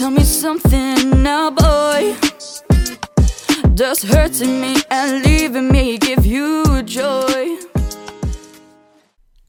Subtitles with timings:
[0.00, 2.16] tell me something now, boy.
[4.02, 7.58] Hurting me and leaving me give you joy?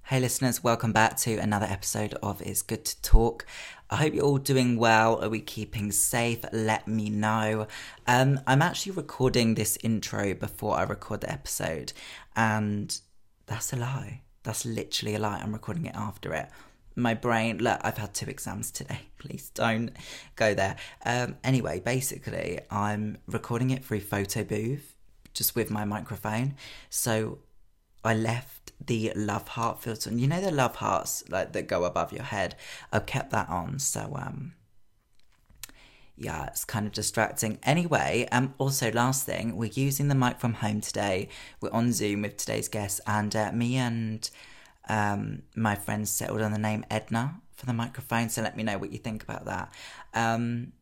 [0.04, 3.46] Hey, listeners, welcome back to another episode of It's Good to Talk.
[3.90, 5.24] I hope you're all doing well.
[5.24, 6.44] Are we keeping safe?
[6.52, 7.68] Let me know.
[8.06, 11.94] Um, I'm actually recording this intro before I record the episode,
[12.36, 13.00] and
[13.46, 14.24] that's a lie.
[14.44, 15.40] That's literally a lie.
[15.42, 16.50] I'm recording it after it.
[16.96, 19.00] My brain, look, I've had two exams today.
[19.18, 19.92] Please don't
[20.36, 20.76] go there.
[21.06, 24.96] Um, anyway, basically, I'm recording it through Photo Booth,
[25.34, 26.56] just with my microphone.
[26.90, 27.40] So
[28.04, 30.10] I left the love heart filter.
[30.10, 32.56] And you know the love hearts like that go above your head?
[32.92, 33.80] I've kept that on.
[33.80, 34.54] So um
[36.18, 37.60] yeah, it's kind of distracting.
[37.64, 41.30] Anyway, um also last thing, we're using the mic from home today.
[41.60, 44.30] We're on Zoom with today's guest and uh, me and
[44.92, 48.78] um my friends settled on the name Edna for the microphone, so let me know
[48.78, 49.74] what you think about that.
[50.14, 50.74] Um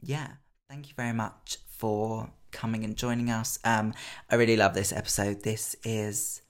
[0.00, 0.28] yeah,
[0.68, 3.58] thank you very much for coming and joining us.
[3.64, 3.94] Um
[4.30, 5.42] I really love this episode.
[5.42, 6.42] This is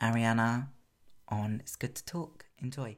[0.00, 0.68] Arianna
[1.28, 2.46] on It's Good to Talk.
[2.58, 2.96] Enjoy.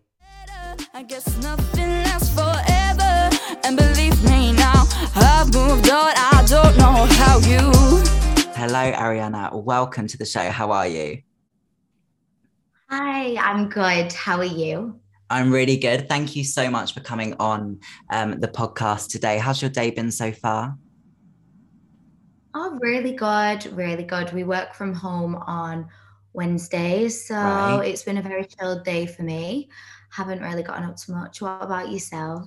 [0.94, 3.30] I guess nothing lasts forever.
[3.64, 6.12] And believe me now, I've moved on.
[6.16, 7.72] I don't know how you.
[8.54, 9.52] Hello, Arianna.
[9.52, 10.48] Welcome to the show.
[10.50, 11.22] How are you?
[12.94, 14.12] Hi, I'm good.
[14.12, 15.00] How are you?
[15.30, 16.10] I'm really good.
[16.10, 19.38] Thank you so much for coming on um, the podcast today.
[19.38, 20.76] How's your day been so far?
[22.52, 23.64] Oh, really good.
[23.72, 24.34] Really good.
[24.34, 25.88] We work from home on
[26.34, 27.80] Wednesdays, so Right.
[27.86, 29.70] it's been a very chilled day for me.
[30.10, 31.40] Haven't really gotten up too much.
[31.40, 32.46] What about yourself?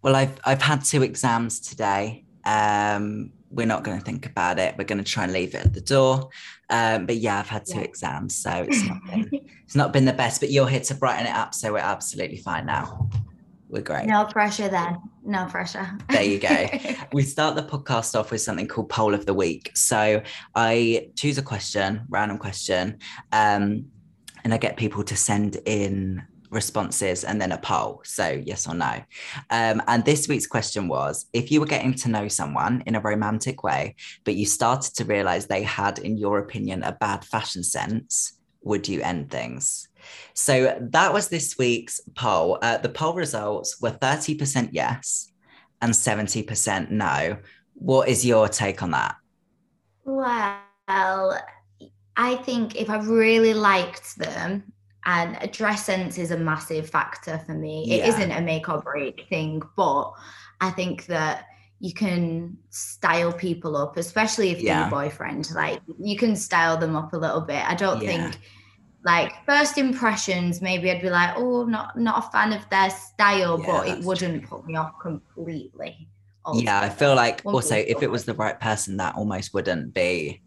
[0.00, 2.24] Well, I've I've had two exams today.
[2.44, 4.74] Um, we're not going to think about it.
[4.78, 6.30] We're going to try and leave it at the door.
[6.70, 7.84] Um, but yeah, I've had two Yeah.
[7.84, 9.30] exams, so it's not been
[9.64, 10.40] it's not been the best.
[10.40, 13.08] But you're here to brighten it up, so we're absolutely fine now.
[13.68, 14.06] We're great.
[14.06, 14.98] no pressure then.
[15.24, 15.86] No pressure.
[16.10, 16.66] There you go.
[17.14, 19.70] we start the podcast off with something called poll of the week.
[19.74, 20.22] So
[20.54, 22.98] I choose a question, random question,
[23.32, 23.86] um,
[24.44, 28.02] and I get people to send in responses and then a poll.
[28.04, 29.02] So yes or no.
[29.50, 33.00] Um, and this week's question was if you were getting to know someone in a
[33.00, 37.64] romantic way, but you started to realize they had, in your opinion, a bad fashion
[37.64, 39.88] sense, would you end things?
[40.34, 42.58] So that was this week's poll.
[42.62, 45.32] Uh, the poll results were 30% yes
[45.80, 47.38] and 70% no.
[47.74, 49.16] What is your take on that?
[50.04, 50.60] Well,
[52.16, 54.71] I think if I really liked them,
[55.04, 57.90] and dress sense is a massive factor for me.
[57.90, 58.08] It Yeah.
[58.08, 60.12] isn't a make or break thing, but
[60.60, 61.46] I think that
[61.80, 64.80] you can style people up, especially if they're Yeah.
[64.82, 65.50] your boyfriend.
[65.52, 67.68] Like you can style them up a little bit.
[67.68, 68.08] I don't Yeah.
[68.08, 68.38] think
[69.04, 73.58] like first impressions, maybe I'd be like, oh, not not a fan of their style,
[73.58, 76.08] but it wouldn't put me off completely.
[76.54, 79.94] Yeah, I feel like Won't also if it was the right person, that almost wouldn't
[79.94, 80.42] be,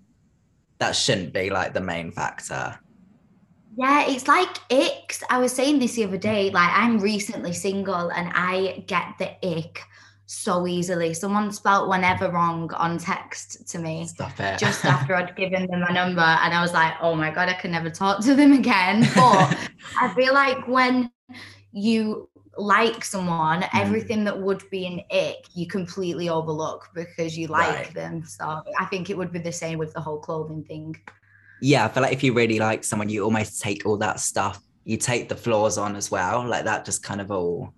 [0.79, 2.79] that shouldn't be like the main factor.
[3.77, 5.23] Yeah, it's like icks.
[5.29, 6.49] I was saying this the other day.
[6.49, 9.81] Like, I'm recently single and I get the ick
[10.27, 11.13] so easily.
[11.13, 14.57] Someone spelt whenever wrong on text to me Stop it.
[14.59, 16.21] just after I'd given them a number.
[16.21, 19.01] And I was like, oh my God, I can never talk to them again.
[19.13, 19.57] But
[20.01, 21.11] I feel like when
[21.71, 23.81] you like someone, Mm.
[23.81, 27.93] everything that would be an ick, you completely overlook because you like Right.
[27.93, 28.23] them.
[28.25, 30.95] So I think it would be the same with the whole clothing thing.
[31.65, 34.59] Yeah, I feel like if you really like someone, you almost take all that stuff,
[34.83, 36.47] you take the flaws on as well.
[36.47, 37.73] Like that just kind of all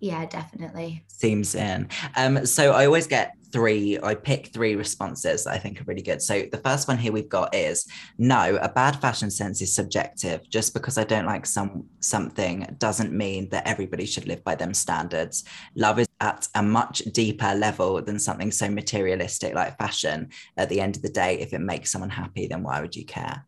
[0.00, 1.04] Yeah, definitely.
[1.06, 1.88] seems in.
[2.16, 6.02] Um, so I always get three, I pick three responses that I think are really
[6.02, 6.20] good.
[6.20, 7.86] So the first one here we've got is
[8.18, 10.40] no, a bad fashion sense is subjective.
[10.50, 14.74] Just because I don't like some something doesn't mean that everybody should live by them
[14.74, 15.44] standards.
[15.76, 20.30] Love is at a much deeper level than something so materialistic like fashion.
[20.56, 23.04] At the end of the day, if it makes someone happy, then why would you
[23.04, 23.46] care?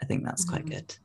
[0.00, 0.70] I think that's quite Mhm.
[0.70, 0.96] good.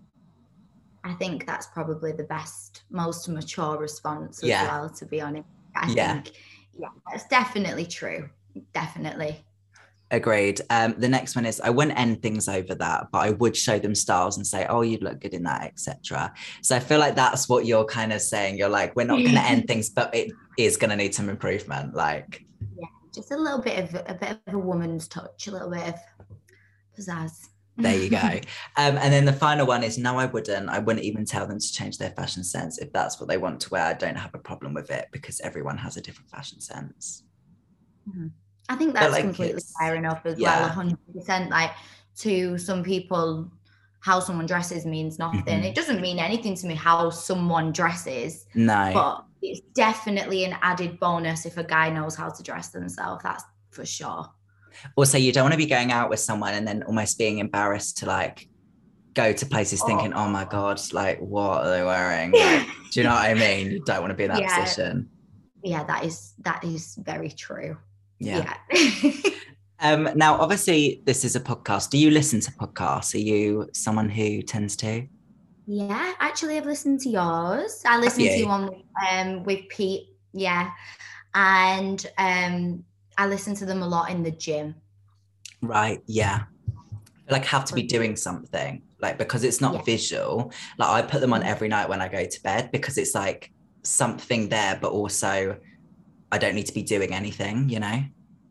[1.03, 4.67] I think that's probably the best, most mature response as Yeah.
[4.67, 5.47] well, to be honest.
[5.75, 6.21] I Yeah.
[6.21, 6.35] think,
[6.77, 8.29] yeah, that's definitely true.
[8.73, 9.43] Definitely.
[10.11, 10.59] Agreed.
[10.69, 13.79] Um, the next one is I wouldn't end things over that, but I would show
[13.79, 16.33] them styles and say, "Oh, you'd look good in that," etc.
[16.61, 18.57] So I feel like that's what you're kind of saying.
[18.57, 21.29] You're like, we're not going to end things, but it is going to need some
[21.29, 21.95] improvement.
[21.95, 22.43] Like,
[22.77, 25.87] yeah, Just a little bit of a bit of a woman's touch, a little bit
[25.87, 25.95] of
[26.97, 27.47] pizzazz.
[27.81, 28.17] There you go.
[28.77, 30.69] um, and then the final one is no, I wouldn't.
[30.69, 33.59] I wouldn't even tell them to change their fashion sense if that's what they want
[33.61, 33.83] to wear.
[33.83, 37.23] I don't have a problem with it because everyone has a different fashion sense.
[38.69, 40.61] I think that's like, completely fair enough as yeah.
[40.61, 40.69] well.
[40.69, 41.49] hundred percent.
[41.49, 41.71] Like
[42.17, 43.51] to some people,
[43.99, 45.61] how someone dresses means nothing.
[45.61, 45.65] Mhm.
[45.65, 50.99] It doesn't mean anything to me how someone dresses, No, but it's definitely an added
[50.99, 53.23] bonus if a guy knows how to dress themselves.
[53.23, 54.27] That's for sure.
[54.95, 57.97] Also, you don't want to be going out with someone and then almost being embarrassed
[57.97, 58.47] to like
[59.13, 62.31] go to places thinking, oh my God, like what are they wearing?
[62.31, 63.71] Like, do you know what I mean?
[63.71, 64.59] You don't want to be in that Yeah.
[64.59, 65.09] position.
[65.63, 67.77] Yeah, that is that is very true.
[68.19, 68.55] Yeah.
[68.71, 69.11] Yeah.
[69.83, 71.89] Um, now, obviously, this is a podcast.
[71.89, 73.15] Do you listen to podcasts?
[73.15, 75.07] Are you someone who tends to?
[75.65, 77.81] Yeah, actually, I've listened to yours.
[77.83, 78.47] I listened to you?
[78.47, 80.09] one with, um, with Pete.
[80.33, 80.69] Yeah,
[81.33, 82.83] and um,
[83.21, 84.73] I listen to them a lot in the gym.
[85.61, 86.01] Right.
[86.07, 86.45] Yeah.
[87.29, 89.81] Like have to be doing something like because it's not Yeah.
[89.83, 90.51] visual.
[90.79, 93.51] Like I put them on every night when I go to bed because it's like
[93.83, 95.55] something there, but also
[96.31, 98.03] I don't need to be doing anything, you know?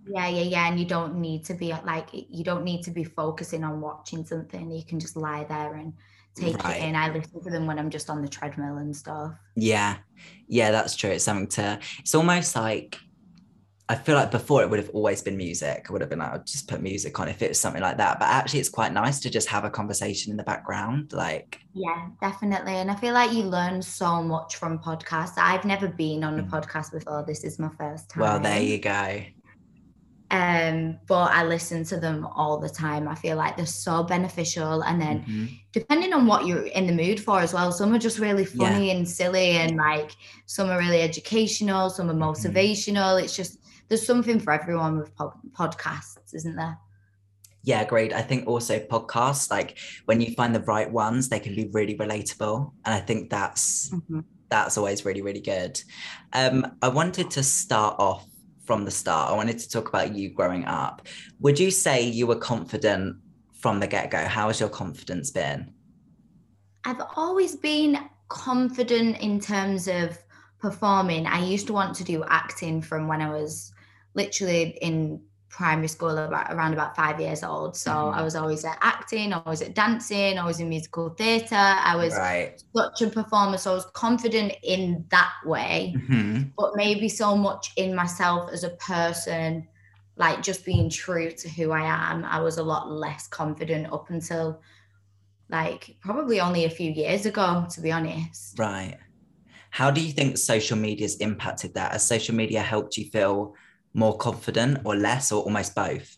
[0.07, 0.69] Yeah, yeah, yeah.
[0.69, 4.25] And you don't need to be like you don't need to be focusing on watching
[4.25, 4.71] something.
[4.71, 5.93] You can just lie there and
[6.37, 6.77] take Right.
[6.81, 6.95] it in.
[6.95, 9.33] I listen to them when I'm just on the treadmill and stuff.
[9.57, 9.97] Yeah.
[10.47, 11.11] Yeah, that's true.
[11.11, 13.01] It's something to it's almost like
[13.91, 15.87] I feel like before it would have always been music.
[15.89, 17.97] I would have been like, I'll just put music on if it was something like
[17.97, 18.19] that.
[18.21, 21.13] But actually it's quite nice to just have a conversation in the background.
[21.13, 22.75] Like Yeah, definitely.
[22.75, 25.39] And I feel like you learn so much from podcasts.
[25.39, 26.51] I've never been on a Mm.
[26.55, 27.25] podcast before.
[27.27, 28.21] This is my first time.
[28.23, 29.25] Well, there you go.
[30.33, 34.83] um but i listen to them all the time i feel like they're so beneficial
[34.85, 35.59] and then Mhm.
[35.73, 38.71] depending on what you're in the mood for as well some are just really Yeah.
[38.71, 40.13] funny and silly and like
[40.47, 42.23] some are really educational some are Mm-hmm.
[42.23, 43.59] motivational it's just
[43.91, 46.79] there's something for everyone with pod- podcasts isn't there
[47.63, 48.15] Yeah, great.
[48.15, 49.77] I think also podcasts, like
[50.07, 52.73] when you find the right ones, they can be really relatable.
[52.87, 53.93] And I think that's
[54.49, 55.75] that's always really, really good.
[56.33, 58.27] Um, I wanted to start off
[58.65, 59.31] from the start.
[59.31, 61.07] I wanted to talk about you growing up.
[61.41, 63.17] Would you say you were confident
[63.61, 64.25] from the get-go?
[64.25, 65.75] How has your confidence been?
[66.85, 67.99] I've always been
[68.29, 70.19] confident in terms of
[70.59, 71.27] performing.
[71.27, 73.73] I used to want to do acting from when I was
[74.15, 77.77] literally in primary school about around about five years old.
[77.77, 78.15] So Mhm.
[78.15, 81.97] I was always at acting, I was at dancing, I was in musical theatre, I
[81.97, 82.63] was Right.
[82.77, 83.59] such a performer.
[83.59, 86.53] So I was confident in that way, Mhm.
[86.57, 89.69] but maybe so much in myself as a person,
[90.17, 94.11] like just being true to who I am, I was a lot less confident up
[94.11, 94.61] until
[95.51, 98.59] like probably only a few years ago, to be honest.
[98.59, 98.97] Right.
[99.71, 101.93] How do you think social media's impacted that?
[101.93, 103.55] Has social media helped you feel
[103.95, 106.17] more confident or less or almost both?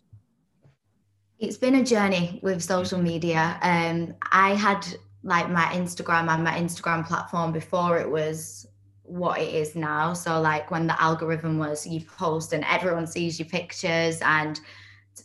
[1.39, 3.59] It's been a journey with social media.
[3.63, 4.87] Um, I had
[5.25, 8.67] like my Instagram and my Instagram platform before it was
[9.03, 10.13] what it is now.
[10.13, 14.61] So like when the algorithm was you post and everyone sees your pictures and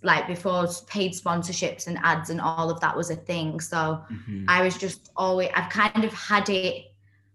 [0.04, 3.60] like before paid sponsorships and ads and all of that was a thing.
[3.60, 4.46] So Mhm.
[4.48, 6.94] I was just always I've kind of had it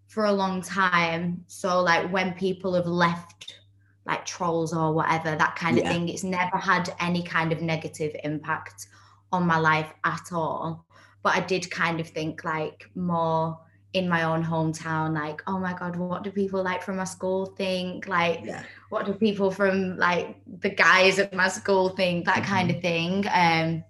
[0.08, 1.44] for a long time.
[1.46, 3.58] So like when people have left
[4.06, 5.92] like trolls or whatever, that kind of Yeah.
[5.92, 8.86] thing, it's never had any kind of negative impact
[9.32, 10.84] on my life at all.
[11.22, 13.58] But I did kind of think like more
[13.92, 17.46] in my own hometown, like, oh my God, what do people like from my school
[17.46, 18.08] think?
[18.08, 18.62] Like, Yeah.
[18.88, 22.24] what do people from like the guys at my school think?
[22.24, 22.76] That kind Mm-hmm.
[22.78, 23.26] of thing.
[23.32, 23.84] Um,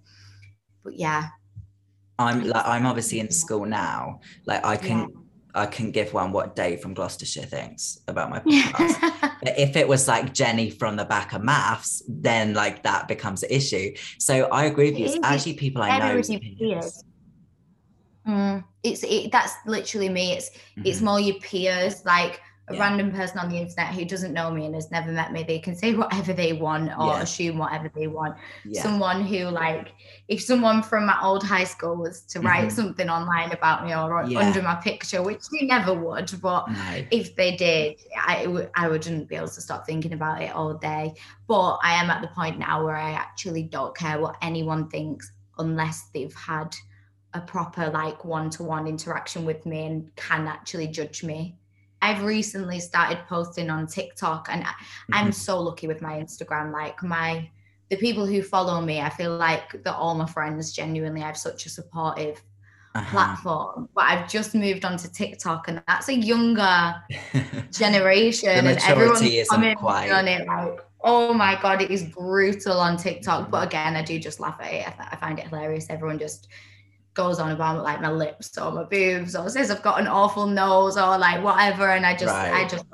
[0.83, 1.29] but yeah,
[2.19, 4.19] I'm like I'm obviously in school now.
[4.45, 5.07] Like I can
[5.55, 9.32] I can give one what Dave from Gloucestershire thinks about my podcast.
[9.43, 13.43] But if it was like Jenny from the back of maths, then like that becomes
[13.43, 13.93] an issue.
[14.17, 15.05] So I agree with you.
[15.05, 16.21] It's actually people I know.
[16.21, 17.03] Peers.
[18.25, 20.33] Mm, it's it, that's literally me.
[20.33, 22.39] It's it's more your peers, like
[22.69, 22.75] a Mm-hmm.
[22.75, 22.87] Yeah.
[22.87, 25.43] random person on the internet who doesn't know me and has never met me.
[25.43, 27.21] They can say whatever they want or Yeah.
[27.21, 28.37] assume whatever they want.
[28.63, 28.81] yeah.
[28.81, 29.89] Someone who like,
[30.29, 32.71] if someone from my old high school was to write Mhm.
[32.71, 37.03] something online about me or under my picture, which they never would, but no.
[37.11, 40.73] if they did, I w- I wouldn't be able to stop thinking about it all
[40.75, 41.15] day.
[41.47, 45.33] But I am at the point now where I actually don't care what anyone thinks
[45.59, 46.73] unless they've had
[47.33, 51.57] a proper like one-to-one interaction with me and can actually judge me.
[52.05, 54.73] I've recently started posting on TikTok and I-
[55.17, 56.71] I'm so lucky with my Instagram.
[56.73, 57.49] Like my
[57.89, 60.73] the people who follow me, I feel like they're all my friends.
[60.73, 62.41] Genuinely, I have such a supportive
[62.95, 63.09] Uh-huh.
[63.11, 63.89] platform.
[63.95, 66.95] But I've just moved on to TikTok, and that's a younger
[67.71, 73.49] generation, and everyone's quite- on it like, "Oh my god, it is brutal on TikTok."
[73.49, 74.87] But again, I do just laugh at it.
[74.87, 75.87] I, th- I find it hilarious.
[75.89, 76.47] Everyone just
[77.13, 80.45] goes on about like my lips or my boobs or says I've got an awful
[80.47, 82.85] nose or like whatever, and I just I just.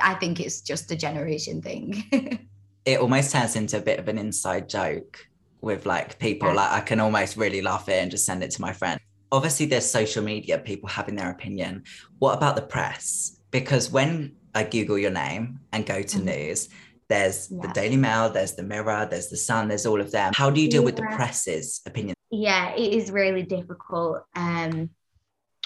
[0.00, 2.04] I think it's just a generation thing.
[2.84, 5.18] it almost turns into a bit of an inside joke
[5.60, 6.54] with like people Yeah.
[6.56, 9.00] like I can almost really laugh it and just send it to my friend.
[9.32, 11.84] Obviously there's social media, people having their opinion.
[12.18, 13.38] What about the press?
[13.50, 16.24] because when I Google your name and go to Mhm.
[16.24, 16.68] news,
[17.08, 20.32] there's the Daily Mail, there's the Mirror, there's the Sun, there's all of them.
[20.34, 21.16] How do you deal with the Yeah.
[21.16, 22.14] press's opinion?
[22.30, 24.90] yeah, it is really difficult um,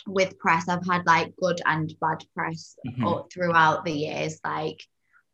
[0.06, 0.68] with press.
[0.68, 3.30] I've had like good and bad press Mhm.
[3.32, 4.82] throughout the years, like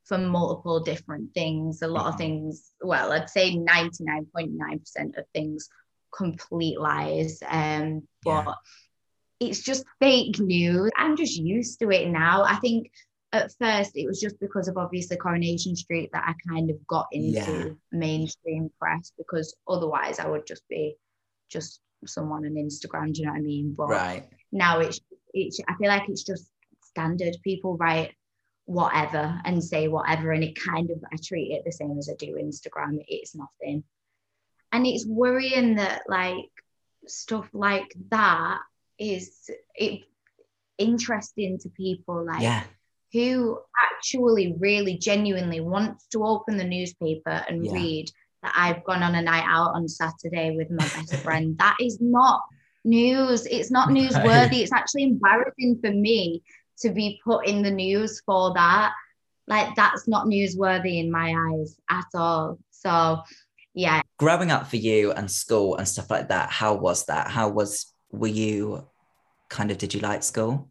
[0.05, 1.83] from multiple different things.
[1.83, 2.09] A lot Mhm.
[2.11, 5.69] of things, well, I'd say 99.9% of things
[6.17, 7.43] complete lies.
[7.49, 8.55] Um, but Yeah.
[9.41, 10.91] it's just fake news.
[10.97, 12.45] I'm just used to it now.
[12.45, 12.93] I think
[13.35, 17.07] at first it was just because of obviously Coronation Street that I kind of got
[17.13, 17.69] into Yeah.
[17.91, 20.97] mainstream press because otherwise I would just be
[21.49, 23.13] just someone on Instagram.
[23.13, 23.75] Do you know what I mean?
[23.77, 24.29] But Right.
[24.53, 25.01] now it's
[25.33, 26.49] it's I feel like it's just
[26.83, 27.35] standard.
[27.43, 28.15] People write
[28.67, 32.15] whatever and say whatever, and it kind of I treat it the same as I
[32.15, 33.05] do Instagram.
[33.09, 33.83] It's nothing,
[34.73, 36.51] and it's worrying that like
[37.07, 38.61] stuff like that
[38.99, 40.03] is it
[40.79, 42.65] interesting to people like Yeah.
[43.15, 43.59] Who
[43.93, 47.73] actually really genuinely wants to open the newspaper and Yeah.
[47.73, 48.11] read
[48.43, 51.57] that I've gone on a night out on Saturday with my best friend.
[51.59, 52.43] That is not
[52.85, 53.47] news.
[53.47, 54.63] It's not newsworthy.
[54.63, 56.43] It's actually embarrassing for me
[56.81, 58.93] to be put in the news for that.
[59.47, 62.59] Like that's not newsworthy in my eyes at all.
[62.73, 63.23] So
[63.75, 67.29] yeah, Growing up for you and school and stuff like that, how was that?
[67.29, 68.89] How was, were you
[69.51, 70.71] kind of, did you like school?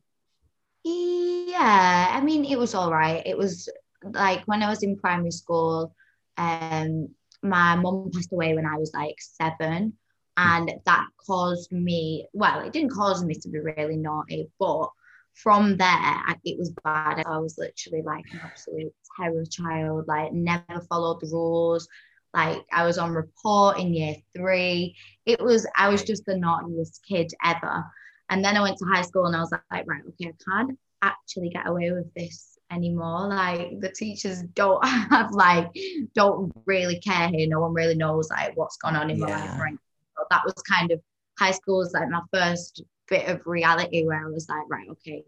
[1.54, 3.22] Yeah, I mean, it was all right.
[3.28, 3.70] It was
[4.04, 5.94] like when I was in primary school,
[6.38, 7.10] um,
[7.44, 9.94] my mum passed away when I was like seven,
[10.36, 14.90] and that caused me, well, it didn't cause me to be really naughty, but
[15.36, 17.24] from there, I, it was bad.
[17.28, 21.88] I was literally like an absolute terror child, like never followed the rules.
[22.34, 24.96] Like I was on report in year three.
[25.28, 27.86] It was, I was just the naughtiest kid ever.
[28.30, 30.80] And then I went to high school and I was like, right, okay, I can't
[31.04, 33.28] actually get away with this anymore.
[33.28, 35.70] Like the teachers don't have like
[36.16, 37.48] don't really care here.
[37.48, 39.44] No one really knows like what's gone on in my life.
[39.44, 39.62] Yeah.
[39.62, 39.78] Right.
[40.18, 41.02] So that was kind of
[41.38, 45.24] high school was like my first bit of reality where I was like, right, okay,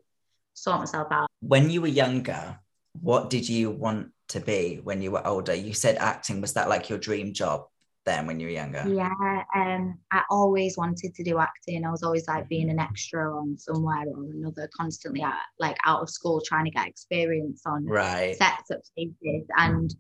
[0.54, 1.28] sort myself out.
[1.42, 2.60] When you were younger,
[3.02, 5.54] what did you want to be when you were older?
[5.54, 6.42] You said acting.
[6.42, 7.68] Was that like your dream job
[8.06, 8.86] then when you were younger?
[8.88, 11.86] Yeah, um, I always wanted to do acting.
[11.86, 16.02] I was always like being an extra on somewhere or another, constantly out, like out
[16.02, 18.36] of school trying to get experience on Right.
[18.36, 19.94] sets of stages and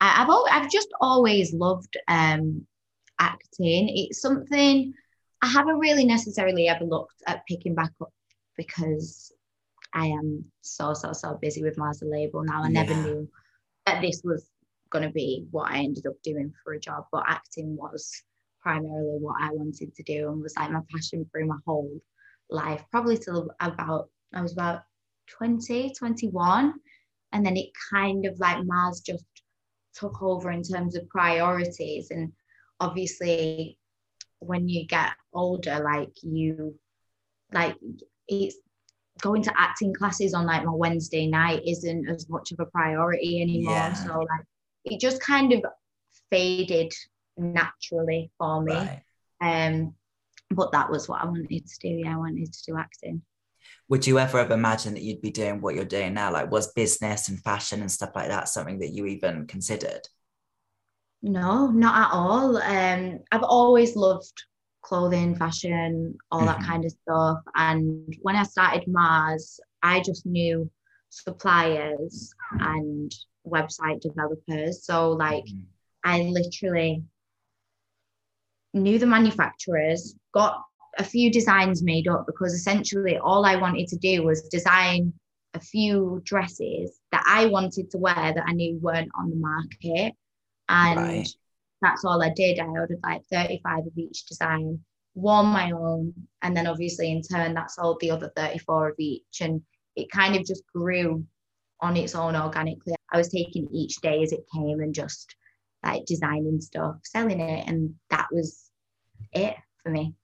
[0.00, 2.66] I, I've al- I've just always loved um
[3.18, 4.94] acting it's something
[5.42, 8.12] I haven't really necessarily ever looked at picking back up
[8.56, 9.32] because
[9.92, 13.28] I am so so so busy with the label now I never knew
[13.86, 14.46] that this was
[14.90, 18.22] going to be what I ended up doing for a job but acting was
[18.60, 22.00] primarily what I wanted to do and was like my passion through my whole
[22.50, 24.82] life probably till about I was about
[25.28, 26.74] 20 21
[27.32, 29.24] and then it kind of like Mars just
[29.94, 32.32] took over in terms of priorities and
[32.80, 33.78] obviously
[34.40, 36.74] when you get older like you
[37.52, 37.76] like
[38.28, 38.56] it's
[39.20, 43.42] going to acting classes on like my Wednesday night isn't as much of a priority
[43.42, 43.92] anymore Yeah.
[43.94, 44.46] so like
[44.84, 45.62] it just kind of
[46.30, 46.92] faded
[47.36, 49.02] naturally for me Right.
[49.40, 49.94] um
[50.50, 53.22] but that was what I wanted to do yeah I wanted to do acting
[53.88, 56.32] Would you ever have imagined that you'd be doing what you're doing now?
[56.32, 60.02] Like, was business and fashion and stuff like that something that you even considered?
[61.22, 62.56] No, not at all.
[62.58, 64.44] Um, I've always loved
[64.82, 66.66] clothing, fashion, all that Mhm.
[66.66, 67.38] kind of stuff.
[67.56, 70.70] And when I started Mars, I just knew
[71.10, 73.12] suppliers and
[73.48, 74.84] website developers.
[74.84, 75.66] So, like, Mhm.
[76.04, 77.04] I literally
[78.74, 80.62] knew the manufacturers, got
[80.98, 85.12] a few designs made up because essentially all I wanted to do was design
[85.54, 90.14] a few dresses that I wanted to wear that I knew weren't on the market.
[90.68, 91.28] And Right.
[91.80, 92.58] that's all I did.
[92.58, 96.12] I ordered like 35 of each design, wore my own,
[96.42, 99.40] and then obviously in turn that sold the other 34 of each.
[99.40, 99.62] And
[99.96, 101.24] it kind of just grew
[101.80, 102.94] on its own organically.
[103.10, 105.34] I was taking each day as it came and just
[105.84, 108.70] like designing stuff, selling it, and that was
[109.32, 110.14] it for me.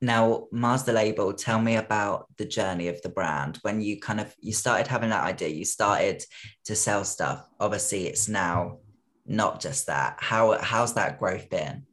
[0.00, 3.58] Now, Mars the label, tell me about the journey of the brand.
[3.62, 6.22] When you kind of you started having that idea, you started
[6.66, 7.46] to sell stuff.
[7.58, 8.80] Obviously, it's now
[9.26, 10.16] not just that.
[10.18, 11.86] How how's that growth been?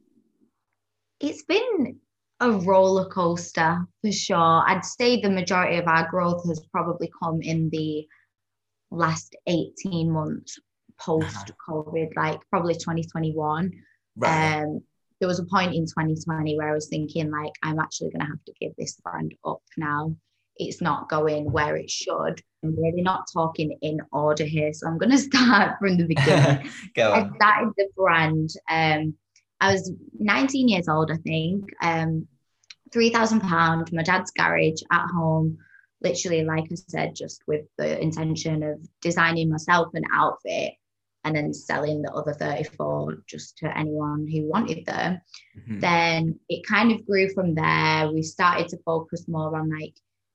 [1.20, 2.00] It's been
[2.40, 4.62] a roller coaster for sure.
[4.66, 8.06] I'd say the majority of our growth has probably come in the
[8.92, 10.58] last 18 months
[10.98, 13.72] post COVID, like probably 2021.
[14.16, 14.62] Right.
[14.62, 14.82] Um,
[15.20, 18.26] there was a point in 2020 where I was thinking, like, I'm actually going to
[18.26, 20.16] have to give this brand up now.
[20.56, 22.40] it's not going where it should.
[22.62, 24.72] I'm really not talking in order here.
[24.72, 26.68] So I'm going to start from the beginning.
[26.94, 27.34] Go I on.
[27.36, 28.50] started the brand.
[28.68, 29.14] Um,
[29.60, 31.70] I was 19 years old, I think.
[31.82, 32.26] Um,
[32.92, 35.56] three thousand pound, my dad's garage at home.
[36.02, 40.74] Literally, like I said, just with the intention of designing myself an outfit
[41.24, 45.20] and then selling the other 34 just to anyone who wanted them.
[45.56, 45.80] Mhm.
[45.80, 48.10] Then it kind of grew from there.
[48.10, 49.94] We started to focus more on like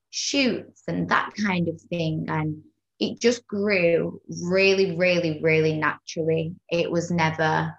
[0.10, 2.26] shoots and that kind of thing.
[2.30, 2.64] And
[3.00, 6.56] it just grew really, really, really naturally.
[6.70, 7.76] It was never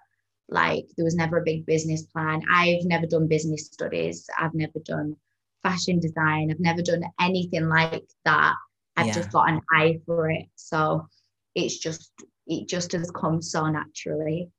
[0.51, 2.43] like there was never a big business plan.
[2.51, 4.29] I've never done business studies.
[4.39, 5.17] I've never done
[5.63, 6.51] fashion design.
[6.51, 8.55] I've never done anything like that.
[8.97, 9.15] I've Yeah.
[9.15, 10.47] just got an eye for it.
[10.57, 11.09] So
[11.55, 12.13] it's just
[12.47, 14.51] it just has come so naturally.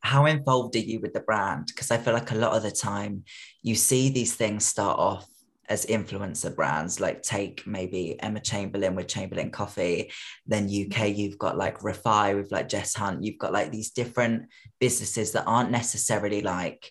[0.00, 1.66] How involved are you with the brand?
[1.68, 3.24] Because I feel like a lot of the time
[3.62, 5.26] you see these things start off
[5.68, 10.10] as influencer brands, like take maybe Emma Chamberlain with Chamberlain Coffee,
[10.44, 11.18] then UK, mm-hmm.
[11.18, 14.48] you've got like REFY with like Jess Hunt, you've got like these different
[14.80, 16.90] businesses that aren't necessarily like,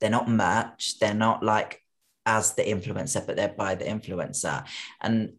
[0.00, 1.81] they're not merch, they're not like
[2.26, 4.64] as the influencer, but they're by the influencer.
[5.00, 5.34] And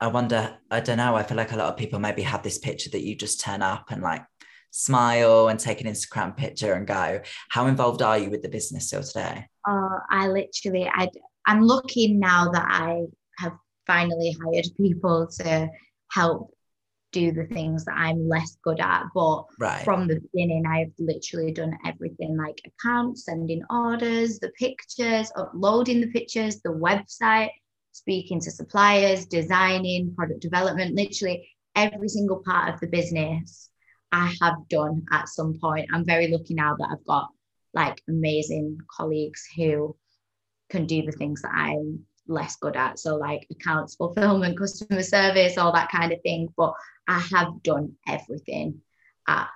[0.00, 2.58] I wonder, I don't know, I feel like a lot of people maybe have this
[2.58, 4.24] picture that you just turn up and like
[4.70, 7.20] smile and take an Instagram picture and go.
[7.50, 9.46] How involved are you with the business still today?
[9.66, 11.08] Uh, I literally, I,
[11.46, 13.04] I'm lucky now that I
[13.38, 13.54] have
[13.86, 15.68] finally hired people to
[16.10, 16.55] help
[17.16, 19.04] do the things that I'm less good at.
[19.14, 19.84] But Right.
[19.84, 26.12] from the beginning, I've literally done everything like accounts, sending orders, the pictures, uploading the
[26.18, 27.52] pictures, the website,
[27.92, 33.70] speaking to suppliers, designing, product development, literally every single part of the business
[34.12, 35.88] I have done at some point.
[35.92, 37.28] I'm very lucky now that I've got
[37.72, 39.96] like amazing colleagues who
[40.68, 42.98] can do the things that I'm less good at.
[42.98, 46.52] So, like accounts, fulfillment, customer service, all that kind of thing.
[46.56, 46.74] But
[47.08, 48.80] I have done everything
[49.28, 49.48] at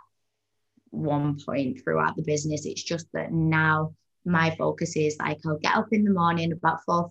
[0.90, 2.66] one point throughout the business.
[2.66, 6.84] It's just that now my focus is like I'll get up in the morning about
[6.84, 7.10] 4,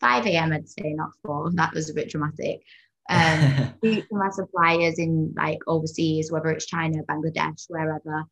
[0.00, 0.52] 5 a.m.
[0.52, 1.50] I'd say, not 4.
[1.54, 2.62] That was a bit dramatic.
[3.08, 8.24] Um, speak to my suppliers in like overseas, whether it's China, Bangladesh, wherever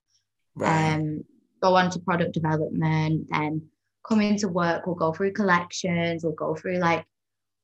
[0.57, 0.95] right.
[0.95, 1.25] um,
[1.63, 3.69] go on to product development, then
[4.07, 7.05] come into work, we'll go through collections, we'll go through like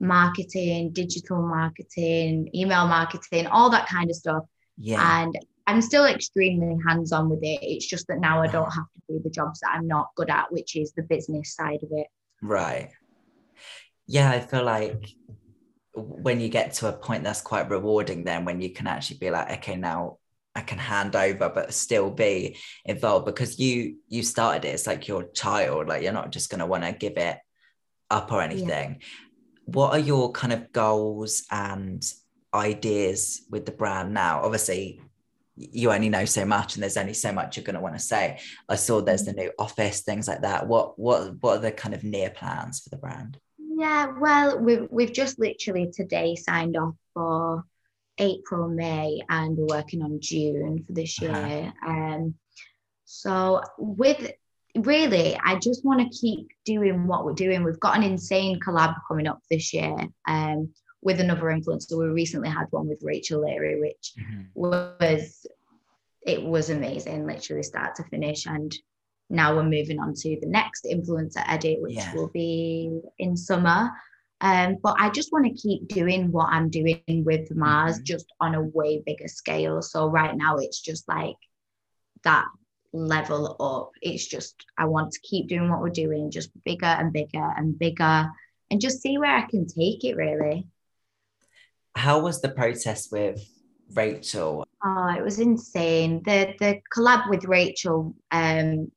[0.00, 4.44] marketing, digital marketing, email marketing, all that kind of stuff.
[4.78, 5.22] yeah.
[5.22, 7.60] And I'm still extremely hands on with it.
[7.62, 8.52] It's just that now I uh-huh.
[8.52, 11.54] don't have to do the jobs that I'm not good at, which is the business
[11.54, 12.08] side of it.
[12.42, 12.90] Right.
[14.06, 15.06] Yeah, I feel like
[15.94, 19.30] when you get to a point that's quite rewarding, then when you can actually be
[19.30, 20.18] like, okay, now
[20.54, 24.72] I can hand over, but still be involved because you you started it.
[24.72, 25.88] It's like your child.
[25.88, 27.38] Like you're not just gonna want to give it
[28.10, 29.00] up or anything.
[29.66, 32.02] What are your kind of goals and
[32.52, 34.42] ideas with the brand now?
[34.42, 35.00] Obviously,
[35.54, 38.40] you only know so much, and there's only so much you're gonna want to say.
[38.68, 39.40] I saw there's the mm-hmm.
[39.40, 40.66] new office, things like that.
[40.66, 43.38] What what what are the kind of near plans for the brand?
[43.58, 47.64] Yeah, well, we've we've just literally today signed off for
[48.20, 51.46] April, May, and we're working on June for this Uh-huh.
[51.46, 51.72] year.
[51.84, 52.34] Um,
[53.04, 54.30] so with
[54.76, 57.64] really, I just want to keep doing what we're doing.
[57.64, 59.96] We've got an insane collab coming up this year.
[60.28, 64.14] Um, with another influencer, we recently had one with Rachel Leary, which
[64.54, 65.46] was
[66.26, 68.46] it was amazing, literally start to finish.
[68.46, 68.76] And
[69.30, 72.14] now we're moving on to the next influencer edit, which Yeah.
[72.14, 73.90] will be in summer.
[74.40, 78.04] Um, but I just want to keep doing what I'm doing with Mars, Mhm.
[78.04, 79.82] just on a way bigger scale.
[79.82, 81.36] So right now it's just like
[82.24, 82.46] that
[82.92, 83.90] level up.
[84.00, 87.78] It's just I want to keep doing what we're doing, just bigger and bigger and
[87.78, 88.30] bigger,
[88.70, 90.16] and just see where I can take it.
[90.16, 90.66] Really.
[91.94, 93.44] How was the process with
[93.92, 94.64] Rachel?
[94.82, 96.22] Oh, it was insane.
[96.24, 98.90] The the collab with Rachel um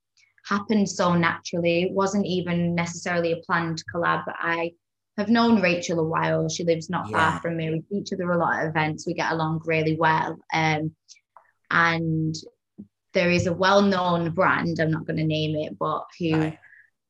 [0.45, 1.83] happened so naturally.
[1.83, 4.23] It wasn't even necessarily a planned collab.
[4.27, 4.73] I
[5.17, 6.49] have known Rachel a while.
[6.49, 7.31] She lives not Yeah.
[7.31, 7.69] far from me.
[7.69, 9.05] We see each other a lot at events.
[9.05, 10.37] We get along really well.
[10.53, 10.95] Um
[11.71, 12.35] and
[13.13, 16.51] there is a well-known brand, I'm not going to name it, but who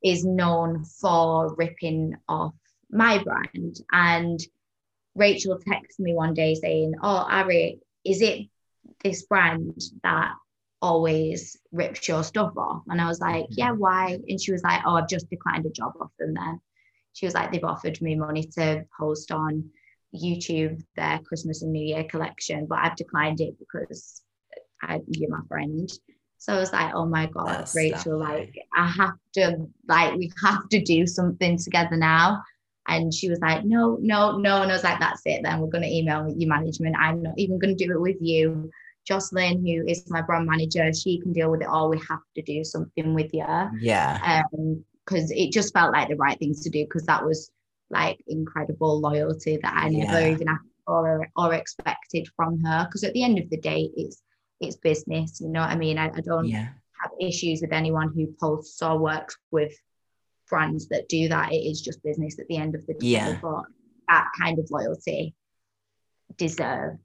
[0.02, 0.34] is Right.
[0.34, 2.54] known for ripping off
[2.90, 3.80] my brand.
[3.90, 4.38] And
[5.14, 8.48] Rachel texted me one day saying, Oh, Ari, is it
[9.02, 10.34] this brand that
[10.82, 12.82] always rips your stuff off?
[12.88, 14.18] And I was like, Yeah, why?
[14.28, 16.60] And she was like, Oh, I've just declined a job off them then.
[17.14, 19.70] She was like, They've offered me money to post on
[20.14, 24.22] YouTube their Christmas and New Year collection, but I've declined it because
[24.82, 25.90] I, you're my friend.
[26.38, 28.36] So I was like, oh my God, That's Rachel, lovely.
[28.36, 32.42] like I have to, like, we have to do something together now.
[32.86, 34.60] And she was like, no, no, no.
[34.60, 35.40] And I was like, that's it.
[35.42, 36.96] Then we're going to email your management.
[36.98, 38.70] I'm not even going to do it with you.
[39.06, 41.88] Jocelyn, who is my brand manager, she can deal with it all.
[41.88, 43.46] We have to do something with you.
[43.80, 44.42] Yeah.
[44.52, 47.50] Um, because it just felt like the right things to do because that was
[47.90, 50.32] like incredible loyalty that I never Yeah.
[50.32, 52.86] even asked for or expected from her.
[52.86, 54.22] Because at the end of the day, it's
[54.60, 55.40] it's business.
[55.40, 55.98] You know what I mean?
[55.98, 56.68] I, I don't Yeah.
[57.02, 59.74] have issues with anyone who posts or works with
[60.48, 61.52] brands that do that.
[61.52, 63.06] It is just business at the end of the day.
[63.08, 63.38] Yeah.
[63.42, 63.64] But
[64.08, 65.34] that kind of loyalty
[66.36, 66.98] deserved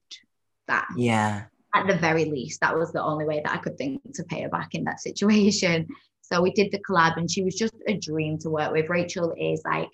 [0.68, 0.88] that.
[0.96, 1.46] Yeah.
[1.74, 4.42] At the very least, that was the only way that I could think to pay
[4.44, 5.88] her back in that situation.
[6.32, 8.90] So we did the collab, and she was just a dream to work with.
[8.90, 9.90] Rachel is like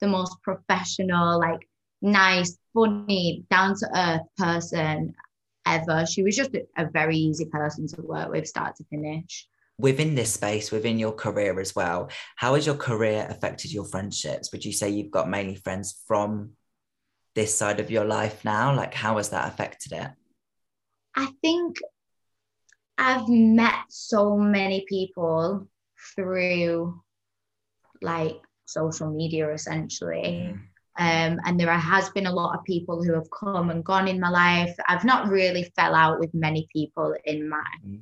[0.00, 1.66] the most professional, like
[2.02, 5.14] nice, funny, down to earth person
[5.64, 6.04] ever.
[6.04, 9.48] She was just a, a very easy person to work with, start to finish.
[9.78, 14.52] Within this space, within your career as well, how has your career affected your friendships?
[14.52, 16.50] Would you say you've got mainly friends from
[17.34, 18.74] this side of your life now?
[18.74, 20.10] Like, how has that affected it?
[21.14, 21.78] I think
[22.98, 25.68] I've met so many people
[26.14, 27.00] through
[28.02, 30.52] like social media essentially.
[30.54, 30.60] Mm.
[31.00, 34.18] Um, and there has been a lot of people who have come and gone in
[34.18, 34.74] my life.
[34.88, 38.00] I've not really fell out with many people in my Mm.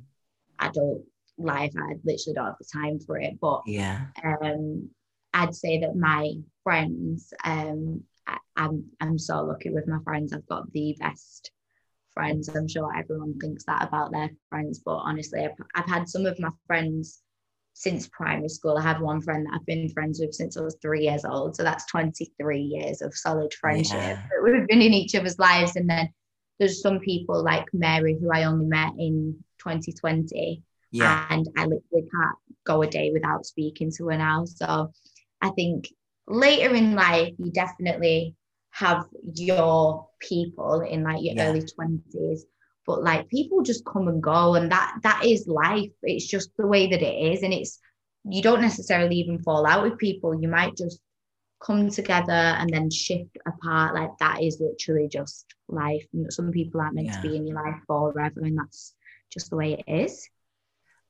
[0.59, 1.03] adult
[1.37, 1.71] life.
[1.77, 3.39] I literally don't have the time for it.
[3.39, 4.07] But Yeah.
[4.23, 4.89] um,
[5.33, 6.33] I'd say that my
[6.63, 10.33] friends, um, I, I'm I'm so lucky with my friends.
[10.33, 11.51] I've got the best
[12.15, 12.49] friends.
[12.49, 16.39] I'm sure everyone thinks that about their friends, but honestly, I've, I've had some of
[16.39, 17.21] my friends
[17.79, 18.75] since primary school.
[18.75, 21.55] I have one friend that I've been friends with since I was three years old.
[21.55, 23.93] So that's 23 years of solid friendship.
[23.97, 24.23] Yeah.
[24.31, 25.75] But We've been in each other's lives.
[25.75, 26.09] And then
[26.57, 31.27] there's some people like Mary who I only met in 2020 Yeah.
[31.29, 32.35] and I literally can't
[32.65, 34.45] go a day without speaking to her now.
[34.45, 34.91] So
[35.43, 35.87] I think
[36.27, 38.33] later in life, you definitely
[38.71, 41.49] have your people in like your Yeah.
[41.49, 42.41] early 20s.
[42.87, 45.91] But like people just come and go, and that that is life.
[46.01, 47.79] It's just the way that it is, and it's
[48.23, 50.41] you don't necessarily even fall out with people.
[50.41, 51.01] You might just
[51.59, 53.93] come together and then shift apart.
[53.93, 56.07] Like that is literally just life.
[56.29, 58.93] Some people aren't meant to be in your life forever, and that's
[59.31, 60.29] just the way it is.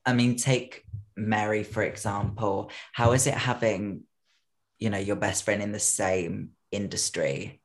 [0.04, 0.84] I mean, take
[1.16, 2.72] Mary, for example.
[2.92, 4.04] How is it having,
[4.80, 7.62] you know, your best friend in the same industry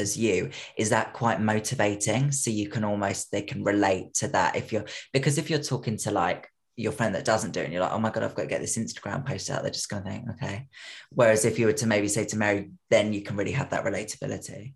[0.00, 0.50] as you?
[0.76, 2.32] Is that quite motivating?
[2.32, 5.96] So you can almost, they can relate to that if you're, because if you're talking
[5.98, 8.34] to like your friend that doesn't do it, and you're like, oh my God, I've
[8.34, 10.66] got to get this Instagram post out, they're just going to think, okay.
[11.10, 13.84] Whereas if you were to maybe say to Mary, then you can really have that
[13.84, 14.74] relatability.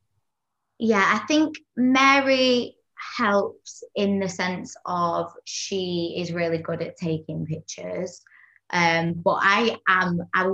[0.78, 2.76] yeah, I think Mary
[3.16, 8.22] helps in the sense of she is really good at taking pictures.
[8.70, 10.52] Um, but I am I,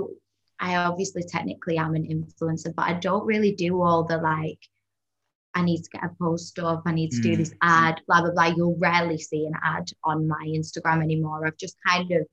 [0.61, 4.59] I obviously technically am an influencer, but I don't really do all the like
[5.53, 7.37] I need to get a post up, I need to do Mm.
[7.37, 8.53] this ad, blah blah blah.
[8.55, 11.45] You'll rarely see an ad on my Instagram anymore.
[11.45, 12.25] I've just kind of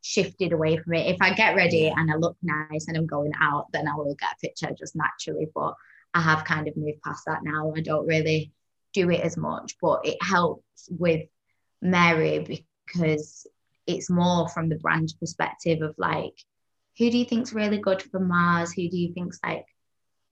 [0.00, 1.06] shifted away from it.
[1.14, 4.14] If I get ready and I look nice and I'm going out, then I will
[4.14, 5.48] get a picture just naturally.
[5.54, 5.74] But
[6.14, 7.72] I have kind of moved past that now.
[7.76, 8.52] I don't really
[8.94, 11.26] do it as much, but it helps with
[11.82, 13.46] Mary because
[13.86, 16.38] it's more from the brand perspective of like,
[16.98, 18.72] who do you think's really good for Mars?
[18.72, 19.64] Who do you think's like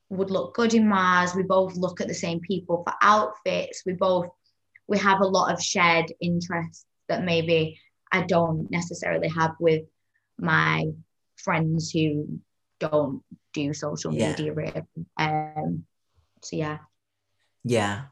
[0.08, 1.34] would look good in Mars?
[1.34, 3.82] We both look at the same people for outfits.
[3.86, 4.26] We both
[4.86, 9.84] we have a lot of shared interests that maybe I don't necessarily have with
[10.38, 10.86] my
[11.36, 12.40] friends who
[12.78, 13.22] don't
[13.54, 14.30] do social Yeah.
[14.30, 14.82] media really.
[15.16, 15.84] Um
[16.42, 16.78] so yeah.
[17.64, 18.06] Yeah.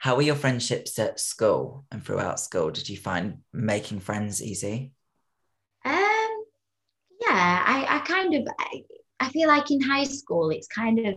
[0.00, 2.70] How were your friendships at school and throughout school?
[2.70, 4.92] Did you find making friends easy?
[7.38, 8.82] I, I kind of, I,
[9.20, 11.14] I feel like in high school, it's kind of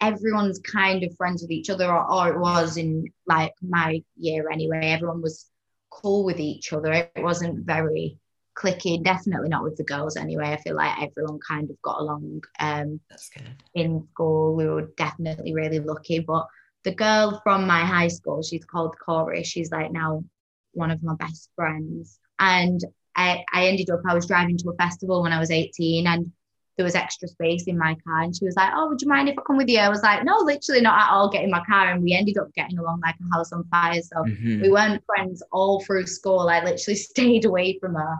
[0.00, 4.50] everyone's kind of friends with each other, or, or it was in like my year
[4.50, 4.80] anyway.
[4.86, 5.46] Everyone was
[5.90, 6.92] cool with each other.
[6.92, 8.18] It wasn't very
[8.56, 10.52] clicky, definitely not with the girls anyway.
[10.52, 12.42] I feel like everyone kind of got along.
[12.58, 13.48] Um, That's good.
[13.74, 14.54] in school.
[14.54, 16.20] We were definitely really lucky.
[16.20, 16.46] But
[16.84, 19.42] the girl from my high school, she's called Corey.
[19.44, 20.24] She's like now
[20.72, 22.18] one of my best friends.
[22.38, 22.80] And
[23.20, 26.32] I, I ended up, I was driving to a festival when I was 18 and
[26.76, 28.22] there was extra space in my car.
[28.22, 29.78] And she was like, Oh, would you mind if I come with you?
[29.78, 31.28] I was like, No, literally not at all.
[31.28, 31.90] Get in my car.
[31.90, 34.00] And we ended up getting along like a house on fire.
[34.00, 34.62] So Mhm.
[34.62, 36.48] we weren't friends all through school.
[36.48, 38.18] I literally stayed away from her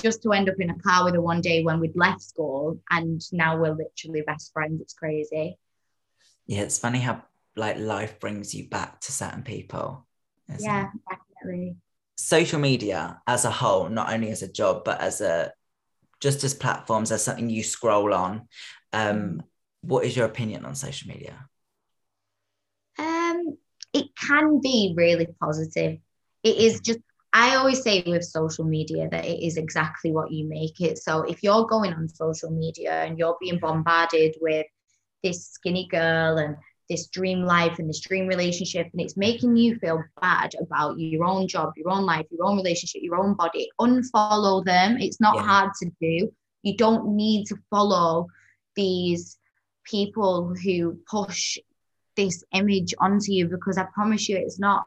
[0.00, 2.80] just to end up in a car with her one day when we'd left school.
[2.90, 4.80] And now we're literally best friends.
[4.80, 5.58] It's crazy.
[6.46, 7.22] Yeah, it's funny how
[7.54, 10.06] like life brings you back to certain people.
[10.58, 11.00] Yeah, it?
[11.08, 11.76] definitely.
[12.22, 15.52] Social media as a whole, not only as a job, but as a
[16.20, 18.46] just as platforms, as something you scroll on.
[18.92, 19.42] Um,
[19.80, 21.48] what is your opinion on social media?
[22.96, 23.58] Um,
[23.92, 25.98] it can be really positive.
[26.44, 27.00] It is just
[27.32, 30.98] I always say with social media that it is exactly what you make it.
[30.98, 34.66] So if you're going on social media and you're being bombarded with
[35.22, 36.56] this skinny girl and
[36.88, 41.24] this dream life and this dream relationship, and it's making you feel bad about your
[41.24, 44.98] own job, your own life, your own relationship, your own body, unfollow them.
[44.98, 45.42] It's not yeah.
[45.42, 46.32] hard to do.
[46.62, 48.28] You don't need to follow
[48.76, 49.38] these
[49.84, 51.58] people who push
[52.16, 54.86] this image onto you because I promise you it's not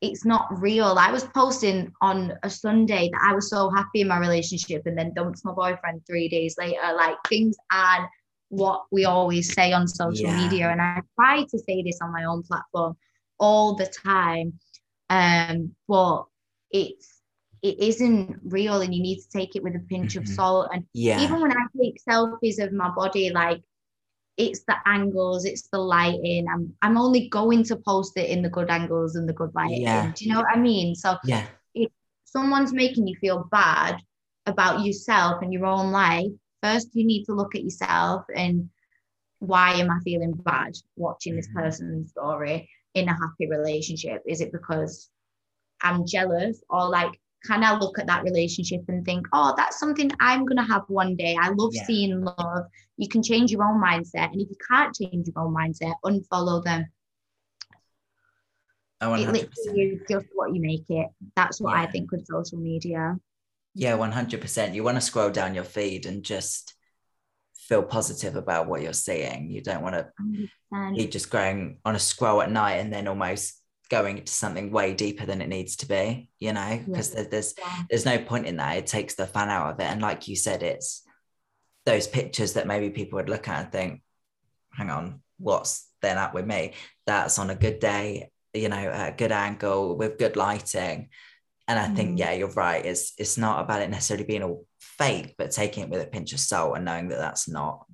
[0.00, 0.96] it's not real.
[0.98, 4.98] I was posting on a Sunday that I was so happy in my relationship and
[4.98, 6.80] then dumped my boyfriend three days later.
[6.96, 8.08] Like things aren't
[8.52, 10.36] what we always say on social yeah.
[10.36, 10.68] media.
[10.68, 12.96] And I try to say this on my own platform
[13.38, 14.58] all the time.
[15.08, 16.26] Um, but
[16.70, 17.20] it's
[17.62, 20.22] it isn't real and you need to take it with a pinch mm-hmm.
[20.22, 20.68] of salt.
[20.72, 21.22] And yeah.
[21.22, 23.62] even when I take selfies of my body, like
[24.36, 26.46] it's the angles, it's the lighting.
[26.52, 29.82] I'm I'm only going to post it in the good angles and the good lighting.
[29.82, 30.12] Yeah.
[30.14, 30.94] Do you know what I mean?
[30.94, 31.90] So yeah, if
[32.26, 33.96] someone's making you feel bad
[34.44, 36.32] about yourself and your own life,
[36.62, 38.68] first you need to look at yourself and
[39.38, 41.60] why am I feeling bad watching this mm-hmm.
[41.60, 44.22] person's story in a happy relationship?
[44.26, 45.10] Is it because
[45.82, 50.10] I'm jealous or like can I look at that relationship and think, oh, that's something
[50.20, 51.36] I'm going to have one day?
[51.40, 51.84] I love yeah.
[51.84, 52.66] seeing love.
[52.96, 54.30] You can change your own mindset.
[54.30, 56.86] And if you can't change your own mindset, unfollow them.
[59.00, 61.08] Oh, it literally is just what you make it.
[61.34, 61.82] That's what yeah.
[61.82, 63.16] I think with social media.
[63.74, 64.74] Yeah, 100%.
[64.74, 66.74] You want to scroll down your feed and just
[67.56, 69.50] feel positive about what you're seeing.
[69.50, 70.08] You don't want to
[70.94, 74.94] be just going on a scroll at night and then almost going to something way
[74.94, 77.24] deeper than it needs to be you know because yeah.
[77.30, 77.82] there's yeah.
[77.90, 80.34] there's no point in that it takes the fun out of it and like you
[80.34, 81.02] said it's
[81.84, 84.02] those pictures that maybe people would look at and think
[84.72, 86.72] hang on what's then up with me
[87.04, 91.10] that's on a good day you know a good angle with good lighting
[91.68, 91.96] and i mm.
[91.96, 95.84] think yeah you're right it's it's not about it necessarily being all fake but taking
[95.84, 97.86] it with a pinch of salt and knowing that that's not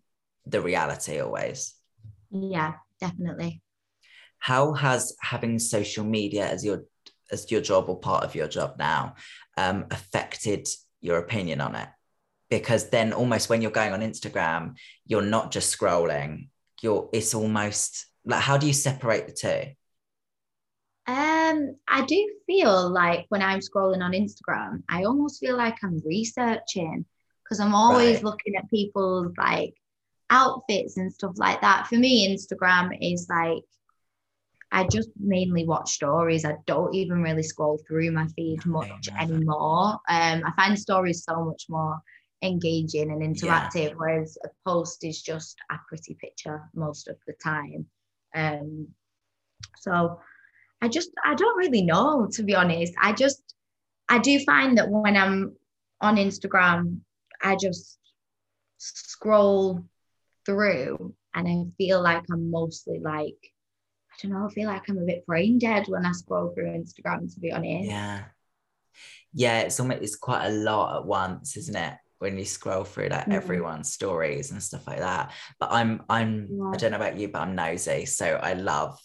[0.46, 1.74] the reality always.
[2.30, 3.62] Yeah definitely.
[4.38, 6.84] How has having social media as your
[7.30, 9.14] as your job or part of your job now
[9.56, 10.66] um, affected
[11.00, 11.88] your opinion on it?
[12.50, 14.74] Because then almost when you're going on instagram
[15.06, 16.48] you're not just scrolling
[16.80, 21.12] you're it's almost like how do you separate the two?
[21.12, 21.37] Um
[21.88, 27.04] i do feel like when i'm scrolling on instagram i almost feel like i'm researching
[27.42, 28.24] because i'm always right.
[28.24, 29.74] looking at people's like
[30.30, 33.64] outfits and stuff like that for me instagram is like
[34.70, 36.44] I just mainly watch stories.
[36.44, 39.92] I don't even really scroll through my feed much anymore.
[40.08, 41.98] Um, I find stories so much more
[42.42, 43.94] engaging and interactive, yeah.
[43.96, 47.86] whereas a post is just a pretty picture most of the time.
[48.34, 48.88] Um,
[49.78, 50.20] so
[50.80, 52.92] I just I don't really know to be honest.
[53.00, 53.42] I just
[54.08, 55.56] I do find that when I'm
[56.00, 57.00] on Instagram,
[57.42, 57.98] I just
[58.78, 59.84] scroll
[60.46, 63.36] through and I feel like I'm mostly like
[64.12, 66.70] I don't know, I feel like I'm a bit brain dead when I scroll through
[66.70, 67.88] Instagram, to be honest.
[67.88, 68.24] Yeah.
[69.32, 71.94] Yeah, it's almost it's quite a lot at once, isn't it?
[72.18, 73.32] When you scroll through like mm-hmm.
[73.32, 75.32] everyone's stories and stuff like that.
[75.60, 76.70] But I'm I'm yeah.
[76.72, 78.06] I don't know about you, but I'm nosy.
[78.06, 78.98] So I love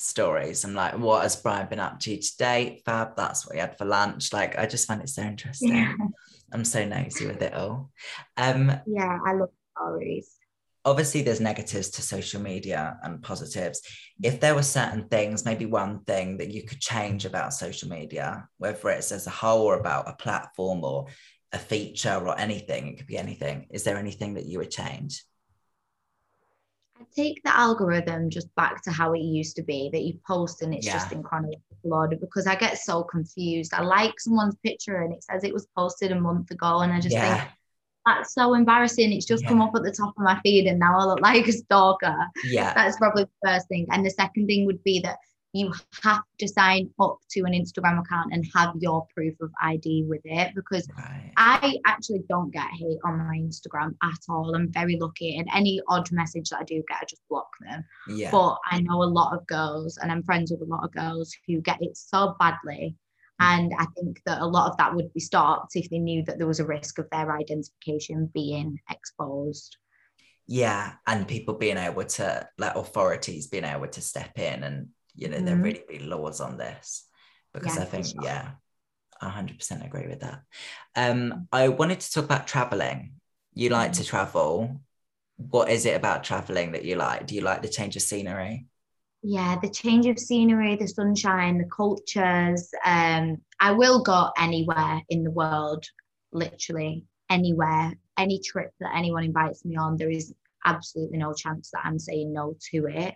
[0.00, 0.64] stories.
[0.64, 2.82] I'm like, what has Brian been up to today?
[2.84, 4.32] Fab, that's what he had for lunch.
[4.32, 5.74] Like I just find it so interesting.
[5.74, 5.94] Yeah.
[6.52, 7.90] I'm so nosy with it all.
[8.36, 10.40] Um yeah, I love stories
[10.84, 13.82] obviously there's negatives to social media and positives
[14.22, 18.48] if there were certain things maybe one thing that you could change about social media
[18.58, 21.06] whether it's as a whole or about a platform or
[21.52, 25.22] a feature or anything it could be anything is there anything that you would change
[27.14, 30.74] take the algorithm just back to how it used to be that you post and
[30.74, 30.94] it's yeah.
[30.94, 33.72] just in chronological order because I get so confused.
[33.74, 37.00] I like someone's picture and it says it was posted a month ago, and I
[37.00, 37.38] just yeah.
[37.38, 37.50] think
[38.06, 39.12] that's so embarrassing.
[39.12, 39.50] It's just yeah.
[39.50, 42.16] come up at the top of my feed and now I look like a stalker.
[42.44, 42.72] Yeah.
[42.74, 43.86] That's probably the first thing.
[43.90, 45.18] And the second thing would be that
[45.52, 50.04] you have to sign up to an Instagram account and have your proof of ID
[50.08, 51.32] with it because right.
[51.36, 54.54] I actually don't get hate on my Instagram at all.
[54.54, 55.38] I'm very lucky.
[55.38, 57.84] And any odd message that I do get, I just block them.
[58.08, 58.30] Yeah.
[58.30, 61.34] But I know a lot of girls and I'm friends with a lot of girls
[61.46, 62.96] who get it so badly
[63.40, 63.44] hmm.
[63.44, 66.38] and I think that a lot of that would be stopped if they knew that
[66.38, 69.76] there was a risk of their identification being exposed.
[70.46, 74.88] Yeah, and people being able to, like authorities being able to step in and,
[75.20, 75.46] you know, mm-hmm.
[75.46, 77.04] there really be laws on this.
[77.52, 78.22] Because yeah, I think, sure.
[78.22, 78.50] yeah,
[79.20, 80.42] I 100% agree with that.
[80.96, 83.12] Um, I wanted to talk about traveling.
[83.52, 84.02] You like mm-hmm.
[84.02, 84.80] to travel.
[85.36, 87.26] what is it about traveling that you like?
[87.26, 88.66] Do you like the change of scenery?
[89.22, 92.70] Yeah, the change of scenery, the sunshine, the cultures.
[92.84, 95.84] Um, I will go anywhere in the world,
[96.32, 99.96] literally anywhere, any trip that anyone invites me on.
[99.96, 103.14] There is absolutely no chance that I'm saying no to it.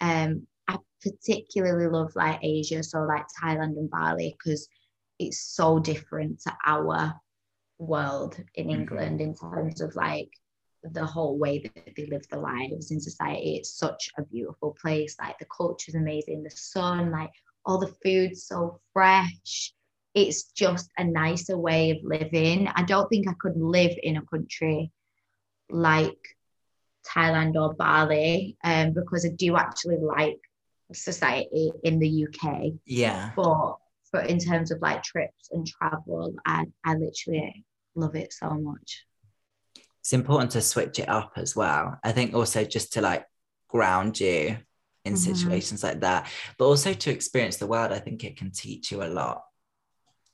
[0.00, 4.68] Um, I particularly love like Asia, so like Thailand and Bali, because
[5.18, 7.14] it's so different to our
[7.78, 8.72] world in Mhm.
[8.78, 10.30] England in terms of like
[10.82, 13.56] the whole way that they live their lives in society.
[13.56, 15.16] It's such a beautiful place.
[15.18, 17.32] Like the culture is amazing, the sun, like
[17.66, 19.74] all the food's so fresh.
[20.14, 22.68] It's just a nicer way of living.
[22.68, 24.90] I don't think I could live in a country
[25.68, 26.22] like
[27.06, 30.40] Thailand or Bali um, because I do actually like
[30.92, 32.72] society in the UK.
[32.86, 33.32] Yeah.
[33.36, 33.76] But
[34.12, 39.04] but in terms of like trips and travel, I, I literally love it so much.
[40.00, 41.98] It's important to switch it up as well.
[42.02, 43.24] I think also just to like
[43.68, 44.58] ground you
[45.04, 45.16] in Mhm.
[45.16, 47.92] situations like that, but also to experience the world.
[47.92, 49.44] I think it can teach you a lot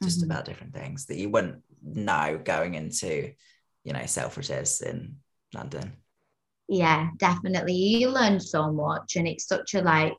[0.03, 0.27] just Mhm.
[0.27, 3.33] about different things that you wouldn't know going into,
[3.85, 5.17] you know, Selfridges in
[5.55, 5.97] London.
[6.69, 7.75] Yeah, definitely.
[7.75, 10.17] You learn so much, and it's such a like,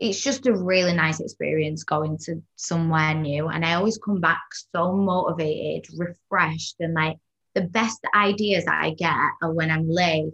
[0.00, 3.48] it's just a really nice experience going to somewhere new.
[3.48, 4.42] And I always come back
[4.74, 7.18] so motivated, refreshed, and like
[7.54, 10.32] the best ideas that I get are when I'm late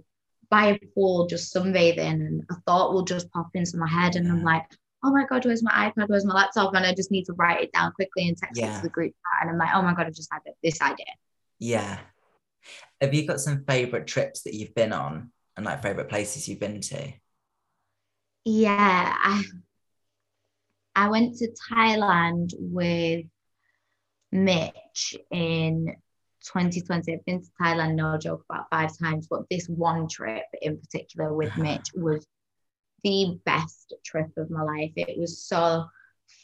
[0.50, 4.30] by a pool just sunbathing, and a thought will just pop into my head, and
[4.30, 4.64] I'm like,
[5.02, 6.08] oh my god, where's my iPad?
[6.08, 6.74] Where's my laptop?
[6.74, 9.12] And I just need to write it down quickly and text it to the group
[9.12, 11.06] chat, and I'm like, oh my god, I just had this idea.
[11.58, 11.98] Yeah.
[13.00, 16.60] Have you got some favorite trips that you've been on and like favorite places you've
[16.60, 17.12] been to?
[18.44, 19.42] Yeah, I
[20.94, 23.26] I went to Thailand with
[24.32, 25.94] Mitch in
[26.52, 27.12] 2020.
[27.14, 31.32] I've been to Thailand, no joke, about five times, but this one trip in particular
[31.32, 31.56] with.
[31.56, 32.26] Mitch was
[33.02, 34.92] the best trip of my life.
[34.96, 35.86] It was so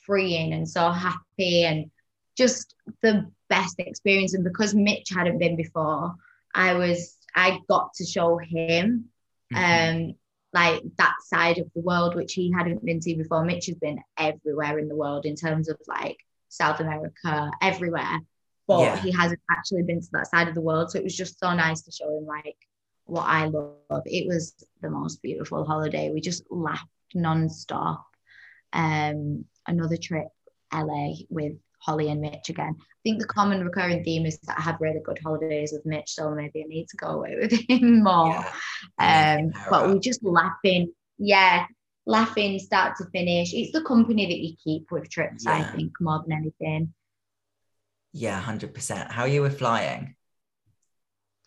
[0.04, 1.90] freeing and so happy and
[2.36, 4.34] just the best experience.
[4.34, 6.14] And because Mitch hadn't been before,
[6.54, 9.10] I was I got to show him
[9.52, 10.08] Mhm.
[10.10, 10.14] um
[10.52, 13.44] like that side of the world which he hadn't been to before.
[13.44, 18.18] Mitch has been everywhere in the world in terms of like south america everywhere.
[18.66, 18.96] But Yeah.
[18.96, 20.90] he hasn't actually been to that side of the world.
[20.90, 22.56] So it was just so nice to show him like
[23.04, 24.02] what i love.
[24.06, 26.10] It was the most beautiful holiday.
[26.10, 28.04] We just laughed non-stop.
[28.72, 30.28] Um another trip
[30.72, 34.62] la with holly and mitch again I think the common recurring theme is that I
[34.62, 38.02] have really good holidays with Mitch, so maybe I need to go away with him
[38.02, 38.34] more.
[38.34, 38.52] Yeah.
[38.98, 41.64] Yeah, Um, but we're just laughing, yeah,
[42.04, 43.54] laughing start to finish.
[43.54, 46.92] It's the company that you keep with trips, I think, more than anything.
[48.12, 49.10] Yeah, 100%.
[49.12, 50.16] How are you with flying?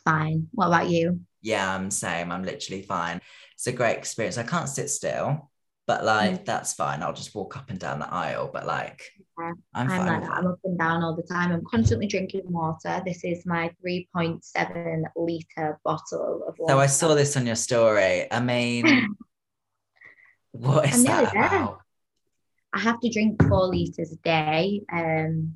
[0.03, 0.49] Fine.
[0.53, 1.21] What about you?
[1.41, 2.31] Yeah, I'm same.
[2.31, 3.21] I'm literally fine.
[3.53, 4.37] It's a great experience.
[4.37, 5.51] I can't sit still,
[5.85, 7.03] but like that's fine.
[7.03, 8.49] I'll just walk up and down the aisle.
[8.51, 9.01] But like
[9.39, 10.07] Yeah, I'm I'm fine.
[10.07, 10.31] like that.
[10.31, 11.51] I'm up and down all the time.
[11.51, 13.01] I'm constantly drinking water.
[13.05, 16.73] This is my 3.7 litre bottle of water.
[16.73, 18.31] So I saw this on your story.
[18.31, 19.15] I mean,
[20.51, 21.79] what is I'm that about?
[22.73, 24.81] I have to drink four liters a day.
[24.91, 25.55] Um,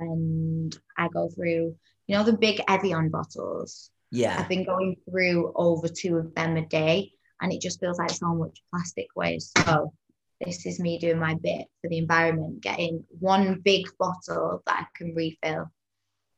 [0.00, 1.76] and I go through,
[2.06, 3.90] you know, the big Evian bottles.
[4.10, 4.36] Yeah.
[4.38, 8.10] I've been going through over two of them a day, and it just feels like
[8.10, 9.56] so much plastic waste.
[9.64, 9.92] So
[10.40, 14.86] this is me doing my bit for the environment, getting one big bottle that I
[14.96, 15.70] can refill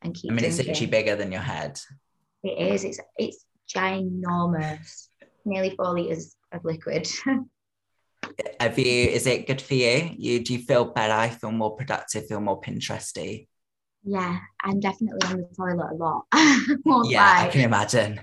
[0.02, 0.30] and keep.
[0.30, 1.80] I mean, it's actually bigger than your head.
[2.42, 2.84] It is.
[2.84, 5.08] It's it's ginormous.
[5.44, 7.08] Nearly four liters of liquid.
[8.60, 8.84] Have you?
[8.84, 10.10] Is it good for you?
[10.16, 11.12] You do you feel better?
[11.12, 12.26] I feel more productive?
[12.26, 13.48] Feel more Pinteresty?
[14.06, 16.26] yeah, I'm definitely on the toilet a lot.
[17.10, 18.20] Yeah, I can imagine.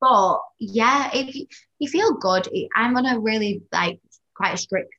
[0.00, 1.46] But yeah, if you,
[1.78, 4.00] you feel good, I'm on a really like
[4.34, 4.94] quite a strict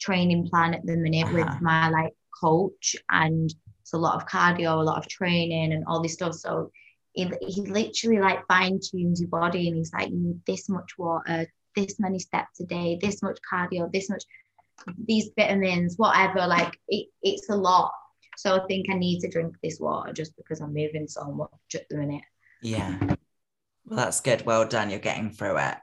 [0.00, 1.34] training plan at the minute Uh-huh.
[1.34, 5.84] with my like coach, and it's a lot of cardio, a lot of training, and
[5.86, 6.34] all this stuff.
[6.34, 6.70] So
[7.12, 10.98] he, he literally like fine tunes your body, and he's like, you need this much
[10.98, 14.24] water, this many steps a day, this much cardio, this much,
[15.06, 16.46] these vitamins, whatever.
[16.46, 17.92] Like it, it's a lot.
[18.36, 21.74] So I think I need to drink this water just because I'm moving so much
[21.74, 22.22] at the minute.
[22.60, 22.98] Yeah.
[23.86, 24.44] Well, that's good.
[24.44, 24.90] Well done.
[24.90, 25.76] You're getting through it.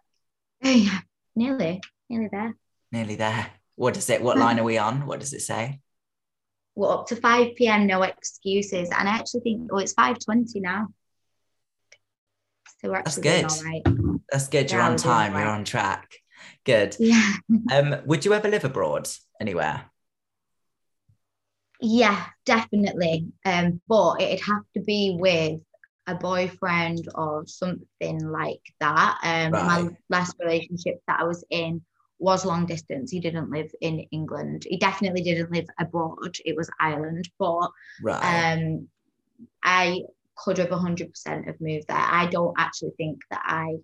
[0.62, 1.00] Yeah,
[1.36, 2.56] nearly, nearly there.
[2.92, 3.48] Nearly there.
[3.76, 4.22] What does it?
[4.22, 5.08] What line are we on?
[5.08, 5.80] What does it say?
[6.76, 7.88] We're up to 5 p.m.
[7.88, 10.88] No excuses, and I actually think oh, it's 5:20 now.
[12.82, 13.52] So we're actually doing good.
[13.52, 13.84] all right.
[14.32, 14.72] That's good.
[14.72, 15.34] You're Yeah, on time.
[15.34, 16.12] You're on track.
[16.66, 16.96] Good.
[17.00, 17.34] Yeah,
[17.72, 19.08] Um, would you ever live abroad
[19.40, 19.86] anywhere?
[21.80, 23.28] yeah, definitely.
[23.46, 25.60] Um, but it'd have to be with
[26.08, 29.20] a boyfriend or something like that.
[29.24, 31.82] Um, My last relationship that I was in
[32.20, 33.12] was long distance.
[33.12, 34.66] He didn't live in England.
[34.68, 36.36] He definitely didn't live abroad.
[36.46, 37.70] It was Ireland, but
[38.02, 38.54] Right.
[38.54, 38.88] um,
[39.64, 40.04] I
[40.36, 41.98] could have 100% have moved there.
[41.98, 43.78] I don't actually think that I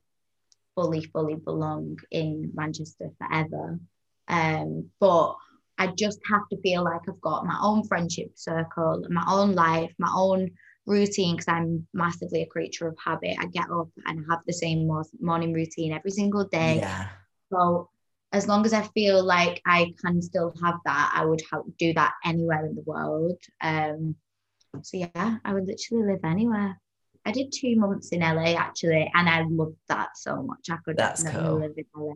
[0.76, 3.80] fully, fully belong in Manchester forever.
[4.28, 5.36] Um, but
[5.78, 9.94] I just have to feel like I've got my own friendship circle, my own life,
[9.98, 10.52] my own
[10.90, 13.38] routine, because I'm massively a creature of habit.
[13.40, 14.90] I get up and have the same
[15.22, 16.78] morning routine every single day.
[16.78, 17.08] yeah.
[17.54, 17.90] So
[18.32, 21.42] as long as I feel like I can still have that, I would
[21.78, 23.38] do that anywhere in the world.
[23.62, 24.16] Um,
[24.84, 26.80] so yeah, I would literally live anywhere.
[27.26, 30.68] I did two months in LA actually, and I loved that so much.
[30.70, 31.60] I could That's cool.
[31.60, 32.14] live in LA.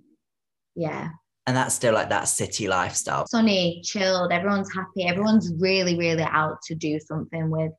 [0.76, 1.10] Yeah,
[1.46, 3.26] And that's still like that city lifestyle.
[3.28, 4.32] sunny, chilled.
[4.32, 5.06] Everyone's happy.
[5.06, 7.72] Everyone's really, really out to do something with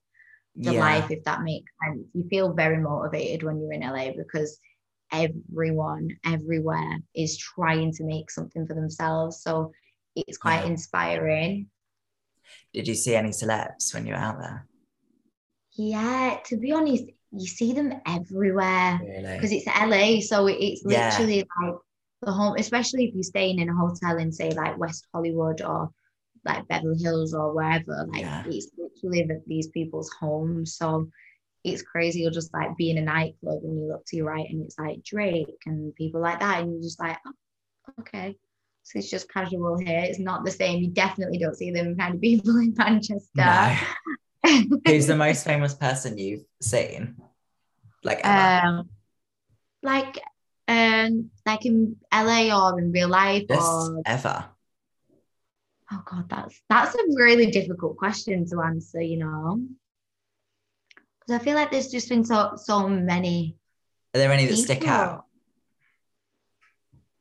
[0.56, 0.80] the yeah.
[0.80, 2.06] life, if that makes sense.
[2.14, 4.58] You feel very motivated when you're in LA because
[5.12, 9.42] everyone everywhere is trying to make something for themselves.
[9.42, 9.72] So
[10.16, 10.70] it's quite Yeah.
[10.70, 11.68] inspiring.
[12.72, 14.66] Did you see any celebs when you were out there?
[15.76, 19.34] Yeah, to be honest, you see them everywhere Really?
[19.36, 20.20] because it's LA.
[20.20, 21.08] So it- it's Yeah.
[21.10, 21.74] literally like
[22.22, 25.90] the home, especially if you're staying in a hotel in, say, like West Hollywood or
[26.44, 28.06] like Beverly Hills or wherever.
[28.08, 28.44] Like Yeah.
[28.46, 28.70] it's
[29.04, 30.76] literally at these people's homes.
[30.76, 31.08] So
[31.62, 32.20] it's crazy.
[32.20, 34.78] You'll just like be in a nightclub and you look to your right and it's
[34.78, 36.60] like Drake and people like that.
[36.60, 37.32] And you're just like, oh,
[38.00, 38.36] okay.
[38.82, 40.00] So it's just casual here.
[40.00, 40.82] It's not the same.
[40.82, 43.28] You definitely don't see them kind of people in Manchester.
[43.34, 43.76] No.
[44.86, 47.16] Who's the most famous person you've seen?
[48.02, 48.66] Like ever?
[48.66, 48.90] um,
[49.82, 50.18] like
[50.68, 54.44] um, like in LA or in real life Just or ever.
[55.94, 59.00] Oh god, that's that's a really difficult question to answer.
[59.00, 59.60] You know,
[61.20, 63.56] because I feel like there's just been so so many
[64.14, 65.24] Are there any that stick out?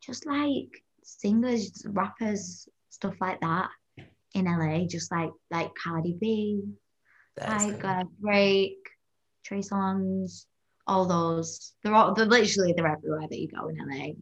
[0.01, 3.69] just like singers, rappers, stuff like that
[4.33, 6.63] in LA, just like like Cardi B,
[7.39, 7.47] cool.
[7.47, 8.89] Tyga, uh, Drake,
[9.43, 10.45] Trey Songz,
[10.85, 11.73] all those.
[11.83, 14.13] They're all they're literally they're everywhere that you go in LA.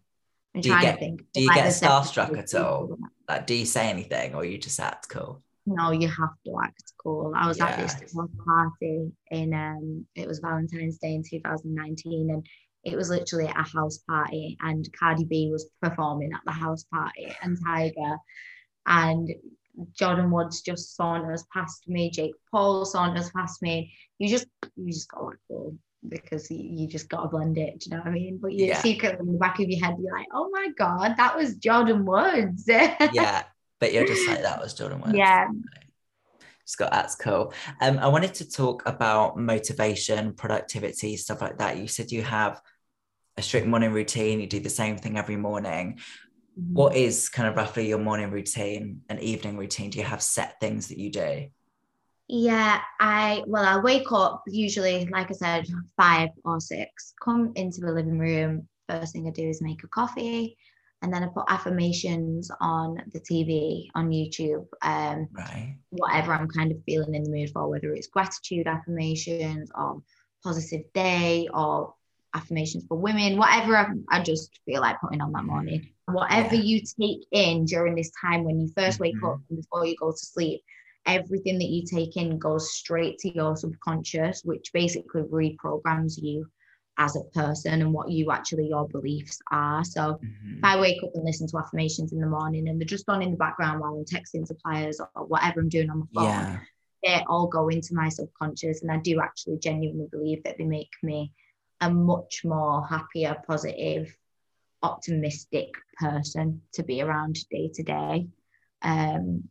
[0.54, 1.22] I'm Do you trying get- to think.
[1.34, 2.98] do you Like, get starstruck at all?
[3.28, 5.42] Like, do you say anything or you just act cool?
[5.66, 7.34] No, you have to act cool.
[7.36, 7.96] I was at this
[8.46, 12.46] party in um it was Valentine's Day in 2019 and
[12.84, 17.32] it was literally a house party and Cardi B was performing at the house party
[17.44, 18.18] and Tyga
[18.88, 19.30] and
[20.00, 23.94] Jordyn Woods just saunters past me, Jake Paul saunters past me.
[24.18, 25.76] You just you just gotta act cool
[26.08, 28.38] because you, you just gotta blend it, do you know what I mean?
[28.38, 28.82] But you Yeah.
[28.82, 32.04] secretly in the back of your head you're like, oh my god, that was Jordyn
[32.04, 32.68] Woods.
[33.14, 33.44] Yeah.
[33.80, 35.16] but you're just like, that was Jordyn Woods.
[35.16, 35.48] Yeah.
[36.66, 37.54] Scott, that's cool.
[37.82, 41.78] Um, I wanted to talk about motivation, productivity, stuff like that.
[41.78, 42.62] You said you have
[43.38, 46.00] a strict morning routine, you do the same thing every morning.
[46.56, 49.90] What is kind of roughly your morning routine and evening routine?
[49.90, 51.48] Do you have set things that you do?
[52.34, 55.68] Yeah, I well, I wake up usually, like I said,
[55.98, 57.14] five or six.
[57.22, 58.70] Come into the living room.
[58.88, 60.56] First thing I do is make a coffee,
[61.02, 64.66] and then I put affirmations on the TV on YouTube.
[64.82, 65.76] Um, Right.
[65.90, 70.02] whatever I'm kind of feeling in the mood for, whether it's gratitude affirmations or
[70.42, 71.94] positive day or
[72.34, 75.90] affirmations for women, whatever I, I just feel like putting on that morning.
[76.06, 76.62] Whatever Yeah.
[76.62, 79.34] you take in during this time when you 1st wake Mhm.
[79.34, 80.62] up and before you go to sleep,
[81.06, 86.50] everything that you take in goes straight to your subconscious, which basically reprograms you
[86.98, 89.84] as a person and what you actually your beliefs are.
[89.84, 90.58] So Mhm.
[90.58, 93.22] if I wake up and listen to affirmations in the morning and they're just on
[93.22, 96.60] in the background while I'm texting suppliers or whatever I'm doing on my phone, Yeah.
[97.04, 98.82] they all go into my subconscious.
[98.84, 101.32] And I do actually genuinely believe that they make me
[101.80, 104.16] a much more happier, positive,
[104.84, 108.28] optimistic person to be around day to day.
[108.82, 109.50] Um,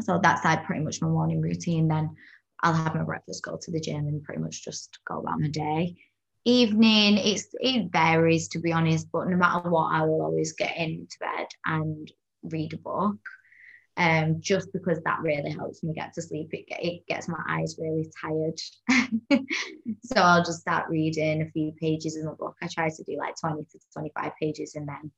[0.00, 1.88] so that's like pretty much my morning routine.
[1.88, 2.14] Then
[2.62, 5.48] I'll have my breakfast, go to the gym, and pretty much just go about my
[5.48, 5.96] day.
[6.44, 10.76] Evening, it's it varies to be honest, but no matter what, I will always get
[10.76, 12.10] into bed and
[12.42, 13.18] read a book.
[13.98, 16.50] Um, just because that really helps me get to sleep.
[16.52, 18.60] It, it gets my eyes really tired.
[20.02, 22.56] so I'll just start reading a few pages in the book.
[22.62, 25.10] I try to do like 20 to 25 pages and then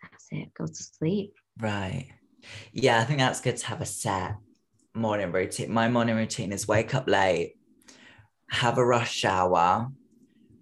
[0.00, 1.34] that's it, go to sleep.
[1.58, 2.12] Right.
[2.72, 4.36] Yeah, I think that's good to have a set
[4.94, 5.72] morning routine.
[5.72, 7.54] My morning routine is wake up late,
[8.50, 9.88] have a rush shower,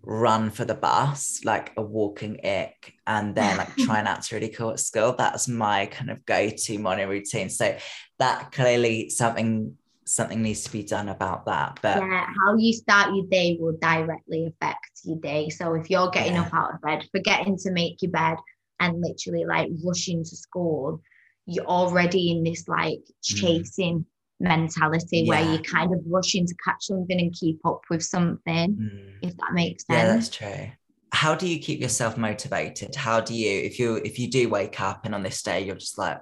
[0.03, 4.49] run for the bus like a walking ick, and then like try and act really
[4.49, 5.15] cool at school.
[5.17, 7.51] That's my kind of go-to morning routine.
[7.51, 7.77] So
[8.19, 9.77] that clearly something
[10.07, 11.79] something needs to be done about that.
[11.81, 15.49] But yeah, how you start your day will directly affect your day.
[15.49, 16.43] So if you're getting Yeah.
[16.43, 18.37] up out of bed, forgetting to make your bed
[18.81, 21.01] and literally like rushing to school,
[21.47, 24.07] you're already in this like chasing
[24.41, 25.53] mentality where Mm.
[25.53, 29.19] You're kind of rushing to catch something and keep up with something, Mm.
[29.23, 29.99] if that makes sense.
[29.99, 30.73] Yeah, that's true.
[31.13, 32.95] How do you keep yourself motivated?
[32.97, 35.77] How do you, if you if you do wake up and on this day you're
[35.77, 36.21] just like,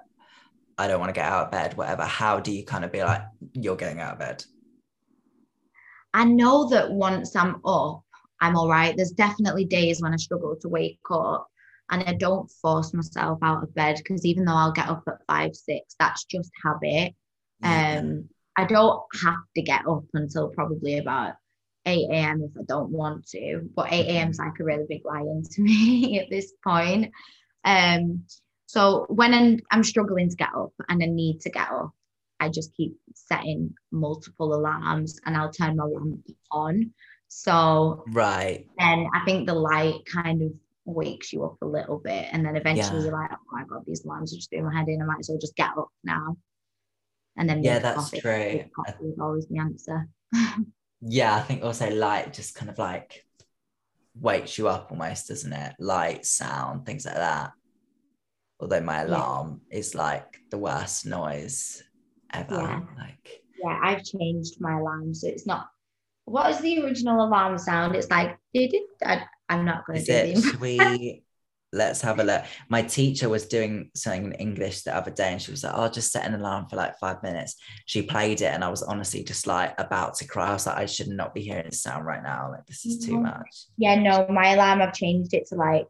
[0.76, 2.04] I don't want to get out of bed, whatever.
[2.04, 3.22] How do you kind of be like,
[3.54, 4.44] you're getting out of bed?
[6.14, 8.02] I know that once I'm up,
[8.40, 8.94] I'm all right.
[8.96, 11.48] There's definitely days when I struggle to wake up
[11.90, 15.26] and I don't force myself out of bed because even though I'll get up at
[15.26, 17.14] five, six, that's just habit.
[17.62, 21.34] Um, I don't have to get up until probably about
[21.86, 22.42] 8 a.m.
[22.42, 24.30] if I don't want to, but 8 a.m.
[24.30, 27.12] is like a really big lion to me at this point.
[27.64, 28.24] Um,
[28.66, 31.92] so when I'm, I'm struggling to get up and I need to get up,
[32.40, 36.92] I just keep setting multiple alarms and I'll turn my lamp on.
[37.28, 38.66] So right.
[38.78, 40.52] then I think the light kind of
[40.84, 42.26] wakes you up a little bit.
[42.32, 43.04] And then eventually Yeah.
[43.04, 45.00] you're like, oh my God, these alarms are just doing my head in.
[45.00, 46.36] I might as well just get up now.
[47.36, 48.20] And then Yeah, that's coffee.
[48.20, 48.64] true.
[48.74, 50.08] Coffee is always the answer.
[51.00, 53.24] Yeah, I think also light just kind of like
[54.14, 55.74] wakes you up almost, doesn't it?
[55.78, 57.52] Light, sound, things like that.
[58.60, 61.82] Although my alarm is like the worst noise
[62.32, 62.54] ever.
[62.54, 62.80] Yeah.
[62.98, 65.14] Like Yeah, I've changed my alarm.
[65.14, 65.68] So it's not,
[66.26, 67.96] what is the original alarm sound?
[67.96, 69.18] It's like, did it?
[69.52, 70.42] I'm not going to Is do it?
[70.52, 71.24] Should we?
[71.74, 72.42] Let's have a look.
[72.68, 75.90] My teacher was doing something in English the other day, and she was like, "I'll
[75.90, 79.24] just set an alarm for like five minutes." She played it, and I was honestly
[79.24, 80.50] just like about to cry.
[80.50, 82.50] I was like, "I should not be hearing this sound right now.
[82.50, 83.22] Like this is too Mhm.
[83.22, 85.88] much." Yeah, no, my alarm, I've changed it to like,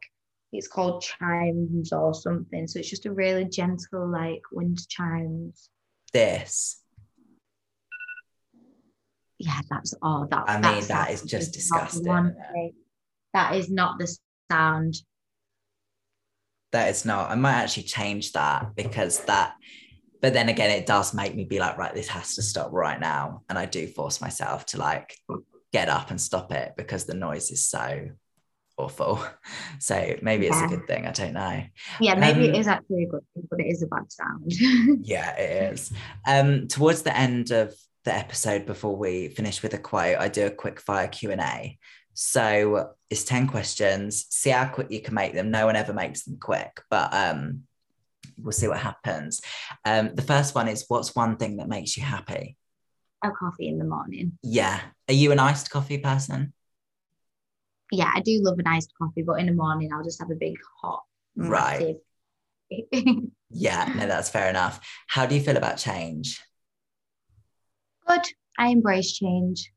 [0.53, 2.65] it's called chimes or something.
[2.67, 5.69] So it's just a really gentle, like wind chimes.
[6.13, 6.81] This.
[9.37, 10.27] Yeah, that's all.
[10.31, 12.33] That, I mean, that is just disgusting,
[13.33, 14.15] That is not the
[14.51, 14.95] sound.
[16.71, 17.29] That is not.
[17.29, 19.53] I might actually change that because that.
[20.21, 22.99] But then again, it does make me be like, right, this has to stop right
[22.99, 25.15] now, and I do force myself to like
[25.73, 28.09] get up and stop it because the noise is so
[28.77, 29.23] awful.
[29.79, 30.65] So maybe it's Yeah.
[30.65, 31.05] a good thing.
[31.05, 31.63] I don't know.
[31.99, 34.49] Yeah, maybe Um, it is actually a good thing, but it is a bad sound.
[35.03, 35.91] Yeah, it is.
[36.25, 37.73] Um, towards the end of
[38.05, 41.41] the episode, before we finish with a quote, I do a quick fire Q and
[41.41, 41.77] A.
[42.13, 44.25] So it's ten questions.
[44.29, 45.51] See how quick you can make them.
[45.51, 47.63] No one ever makes them quick, but um,
[48.37, 49.41] we'll see what happens.
[49.85, 52.57] Um, the first one is, what's one thing that makes you happy?
[53.23, 54.37] a coffee in the morning.
[54.43, 54.79] Yeah.
[55.07, 56.53] Are you an iced coffee person?
[57.91, 60.35] Yeah, I do love an iced coffee, but in the morning I'll just have a
[60.35, 61.03] big hot,
[61.35, 61.97] Right.
[63.55, 63.93] Yeah.
[63.95, 64.79] No, that's fair enough.
[65.05, 66.41] How do you feel about change?
[68.07, 68.23] Good.
[68.57, 69.71] I embrace change.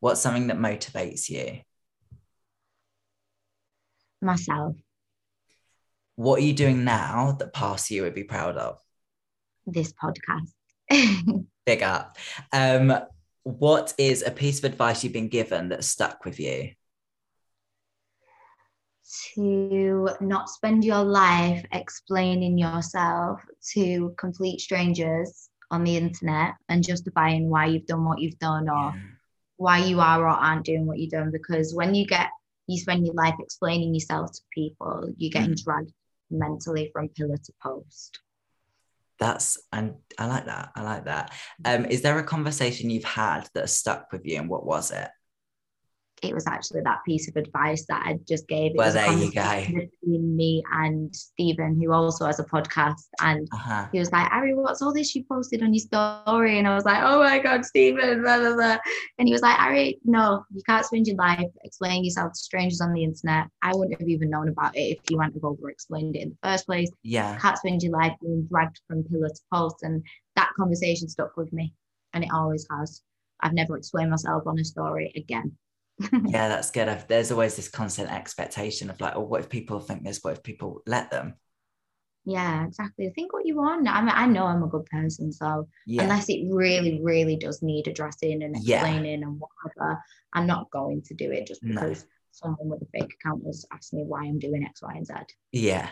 [0.00, 1.60] What's something that motivates you?
[4.20, 4.76] Myself.
[6.16, 8.80] What are you doing now that past you would be proud of?
[9.66, 10.52] This podcast.
[11.66, 12.16] Big up.
[12.52, 12.92] Um,
[13.42, 16.70] what is a piece of advice you've been given that stuck with you?
[19.34, 23.40] to not spend your life explaining yourself
[23.72, 28.92] to complete strangers on the internet and justifying why you've done what you've done or
[28.94, 29.00] Yeah.
[29.58, 32.30] Why you are or aren't doing what you're doing because when you get
[32.66, 35.64] you spend your life explaining yourself to people you're getting Mm.
[35.64, 35.92] dragged
[36.30, 38.18] mentally from pillar to post
[39.18, 40.70] That's and I like that.
[40.76, 41.32] I like that.
[41.64, 45.08] Um, is there a conversation you've had that stuck with you, and what was it?
[46.22, 48.72] It was actually that piece of advice that I just gave.
[48.72, 49.64] It Well, was there you go.
[49.66, 53.86] Between me and Stephen, who also has a podcast, and Uh-huh.
[53.92, 56.58] he was like, Ari, what's all this you posted on your story?
[56.58, 58.78] And I was like, oh my God, Stephen, blah, blah, blah.
[59.18, 62.80] And he was like, Ari, no, you can't spend your life explaining yourself to strangers
[62.80, 63.46] on the internet.
[63.62, 66.30] I wouldn't have even known about it if you hadn't have over explained it in
[66.30, 66.90] the first place.
[67.02, 67.34] Yeah.
[67.34, 69.82] You can't spend your life being dragged from pillar to post.
[69.82, 70.04] And
[70.36, 71.72] that conversation stuck with me.
[72.12, 73.02] And it always has.
[73.40, 75.56] I've never explained myself on a story again.
[76.28, 76.88] Yeah, that's good.
[76.88, 80.20] I've, there's always this constant expectation of like, oh, what if people think this?
[80.22, 81.34] What if people let them?
[82.24, 83.10] Yeah, exactly.
[83.14, 83.88] Think what you want.
[83.88, 86.02] I mean, I know I'm a good person, so Yeah.
[86.02, 88.82] unless it really, really does need addressing and Yeah.
[88.82, 90.02] explaining and whatever,
[90.34, 91.80] I'm not going to do it just No.
[91.80, 95.06] because someone with a fake account has asked me why I'm doing X, Y, and
[95.06, 95.14] Z.
[95.52, 95.88] yeah.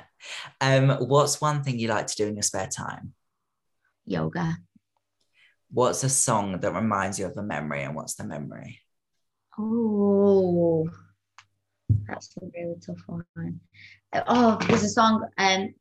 [0.61, 3.15] Um, what's one thing you like to do in your spare time?
[4.05, 4.59] Yoga.
[5.71, 8.81] What's a song that reminds you of a memory, and what's the memory?
[9.59, 10.89] Oh,
[12.07, 13.61] that's a really tough one.
[14.27, 15.75] Oh, there's a song, um,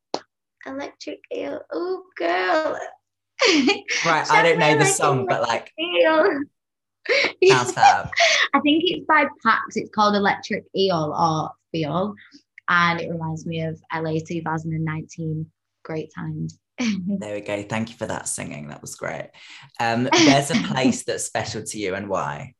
[0.66, 1.62] Electric Eel.
[1.72, 2.80] Oh, girl.
[4.06, 5.72] Right, I don't know the song, but like
[7.48, 8.10] sounds fab.
[8.54, 9.76] I think it's by Pax.
[9.76, 12.16] It's called Electric Eel or Feel.
[12.68, 15.46] And it reminds me of LA 2019.
[15.84, 16.60] Great times.
[17.08, 17.64] There we go.
[17.64, 18.68] Thank you for that singing.
[18.68, 19.30] That was great.
[19.80, 22.55] Um, there's a place that's special to you and why?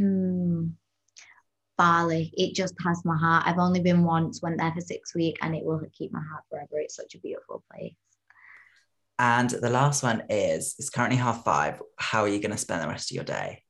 [0.00, 0.68] Hmm.
[1.76, 2.30] Bali.
[2.34, 3.44] It just has my heart.
[3.46, 6.44] I've only been once, went there for six weeks, and it will keep my heart
[6.50, 6.78] forever.
[6.78, 7.94] It's such a beautiful place.
[9.18, 11.80] And the last one is it's currently half five.
[11.98, 13.62] How are you going to spend the rest of your day?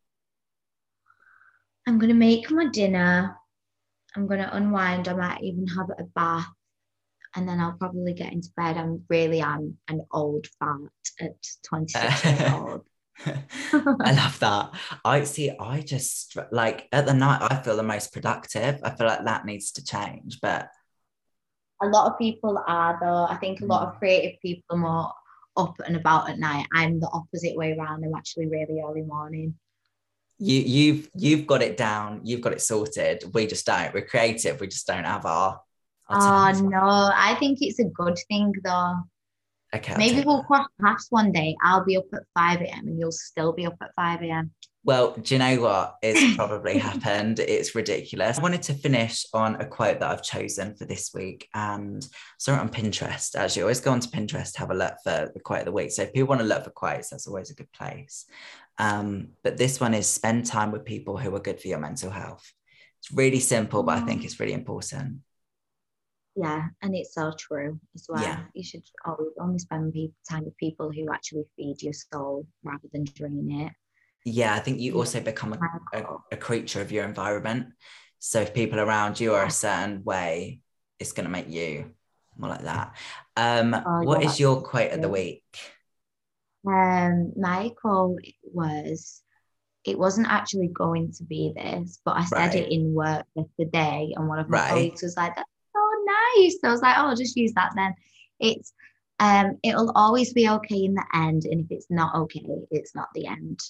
[1.86, 3.36] I'm gonna make my dinner.
[4.14, 5.08] I'm gonna unwind.
[5.08, 6.46] I might even have a bath,
[7.34, 8.76] and then I'll probably get into bed.
[8.76, 12.86] I'm really am an old fart at 26 years old.
[13.26, 14.70] I love that.
[15.04, 15.50] I see.
[15.50, 17.46] I just like at the night.
[17.50, 18.80] I feel the most productive.
[18.82, 20.38] I feel like that needs to change.
[20.40, 20.68] But
[21.82, 23.24] A lot of people are though.
[23.24, 23.98] I think a lot of mm.
[23.98, 25.12] creative people are more
[25.56, 26.66] up and about at night.
[26.74, 28.04] I'm the opposite way around.
[28.04, 29.54] I'm actually really early morning.
[30.38, 32.20] you, you've you've got it down.
[32.24, 33.24] You've got it sorted.
[33.34, 33.92] We just don't.
[33.92, 34.60] We're creative.
[34.60, 35.60] We just don't have our.
[36.08, 38.94] our Oh no, I think it's a good thing though.
[39.74, 39.92] Okay.
[39.92, 41.56] I'll Maybe we'll cross paths one day.
[41.62, 42.88] I'll be up at 5 a.m.
[42.88, 44.50] and you'll still be up at 5 a.m.
[44.82, 45.96] Well, do you know what?
[46.02, 47.38] It's probably happened.
[47.38, 48.38] It's ridiculous.
[48.38, 52.06] I wanted to finish on a quote that I've chosen for this week and
[52.38, 53.36] saw it on Pinterest.
[53.36, 55.92] Actually, always go onto Pinterest, have a look for the quote of the week.
[55.92, 58.24] So if people want to look for quotes, that's always a good place.
[58.78, 62.10] Um, but this one is spend time with people who are good for your mental
[62.10, 62.50] health.
[63.00, 65.18] It's really simple, but I think it's really important.
[66.36, 68.24] Yeah, and it's so true as well.
[68.24, 68.44] Yeah.
[68.54, 69.94] You should always only spend
[70.28, 73.72] time with people who actually feed your soul rather than drain it.
[74.24, 75.54] Yeah, I think you also become
[75.92, 77.68] a, a, a creature of your environment.
[78.18, 80.60] So if people around you are a certain way,
[80.98, 81.92] it's going to make you
[82.36, 82.96] more like that.
[83.36, 85.44] Um, Oh, what yeah, is your quote of the week?
[86.66, 89.22] Um, my quote was,
[89.84, 92.56] it wasn't actually going to be this, but I said Right.
[92.56, 94.66] it in work yesterday, and one of my Right.
[94.68, 95.49] colleagues was like, "That's
[96.34, 97.94] so nice." So I was like, "Oh, I'll just use that then."
[98.38, 98.72] It's,
[99.18, 103.08] um, it'll always be okay in the end, and if it's not okay, it's not
[103.14, 103.60] the end.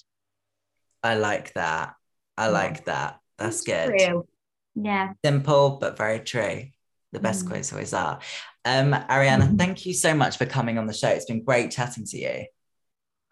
[1.03, 1.95] I like that.
[2.37, 3.19] I like that.
[3.37, 3.99] That's It's good.
[3.99, 4.27] True.
[4.75, 5.13] Yeah.
[5.25, 6.67] Simple, but very true.
[7.11, 7.49] The best Mm.
[7.49, 8.19] quotes always are.
[8.63, 9.57] Um, Arianna, Mhm.
[9.57, 11.09] thank you so much for coming on the show.
[11.09, 12.45] It's been great chatting to you.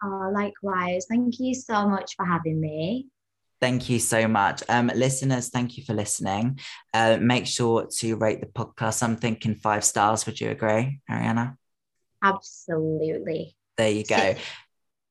[0.02, 1.06] Oh, likewise.
[1.08, 3.06] Thank you so much for having me.
[3.60, 4.62] Thank you so much.
[4.70, 6.60] Um, listeners, thank you for listening.
[6.94, 9.02] Uh, make sure to rate the podcast.
[9.02, 10.24] I'm thinking five stars.
[10.24, 11.56] Would you agree, Arianna?
[12.22, 13.56] Absolutely.
[13.76, 14.16] There you go.
[14.16, 14.42] Six,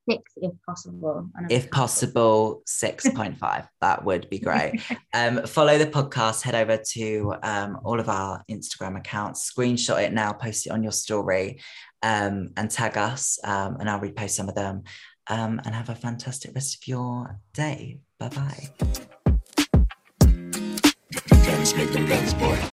[0.09, 1.29] six if possible.
[1.49, 3.67] If possible, 6.5.
[3.81, 4.81] that would be great.
[5.13, 10.13] Um, follow the podcast, head over to um, all of our Instagram accounts, screenshot it
[10.13, 11.59] now, post it on your story,
[12.03, 14.83] um, and tag us, um, and I'll repost some of them.
[15.27, 17.99] Um, and have a fantastic rest of your day.
[18.19, 18.69] Bye bye.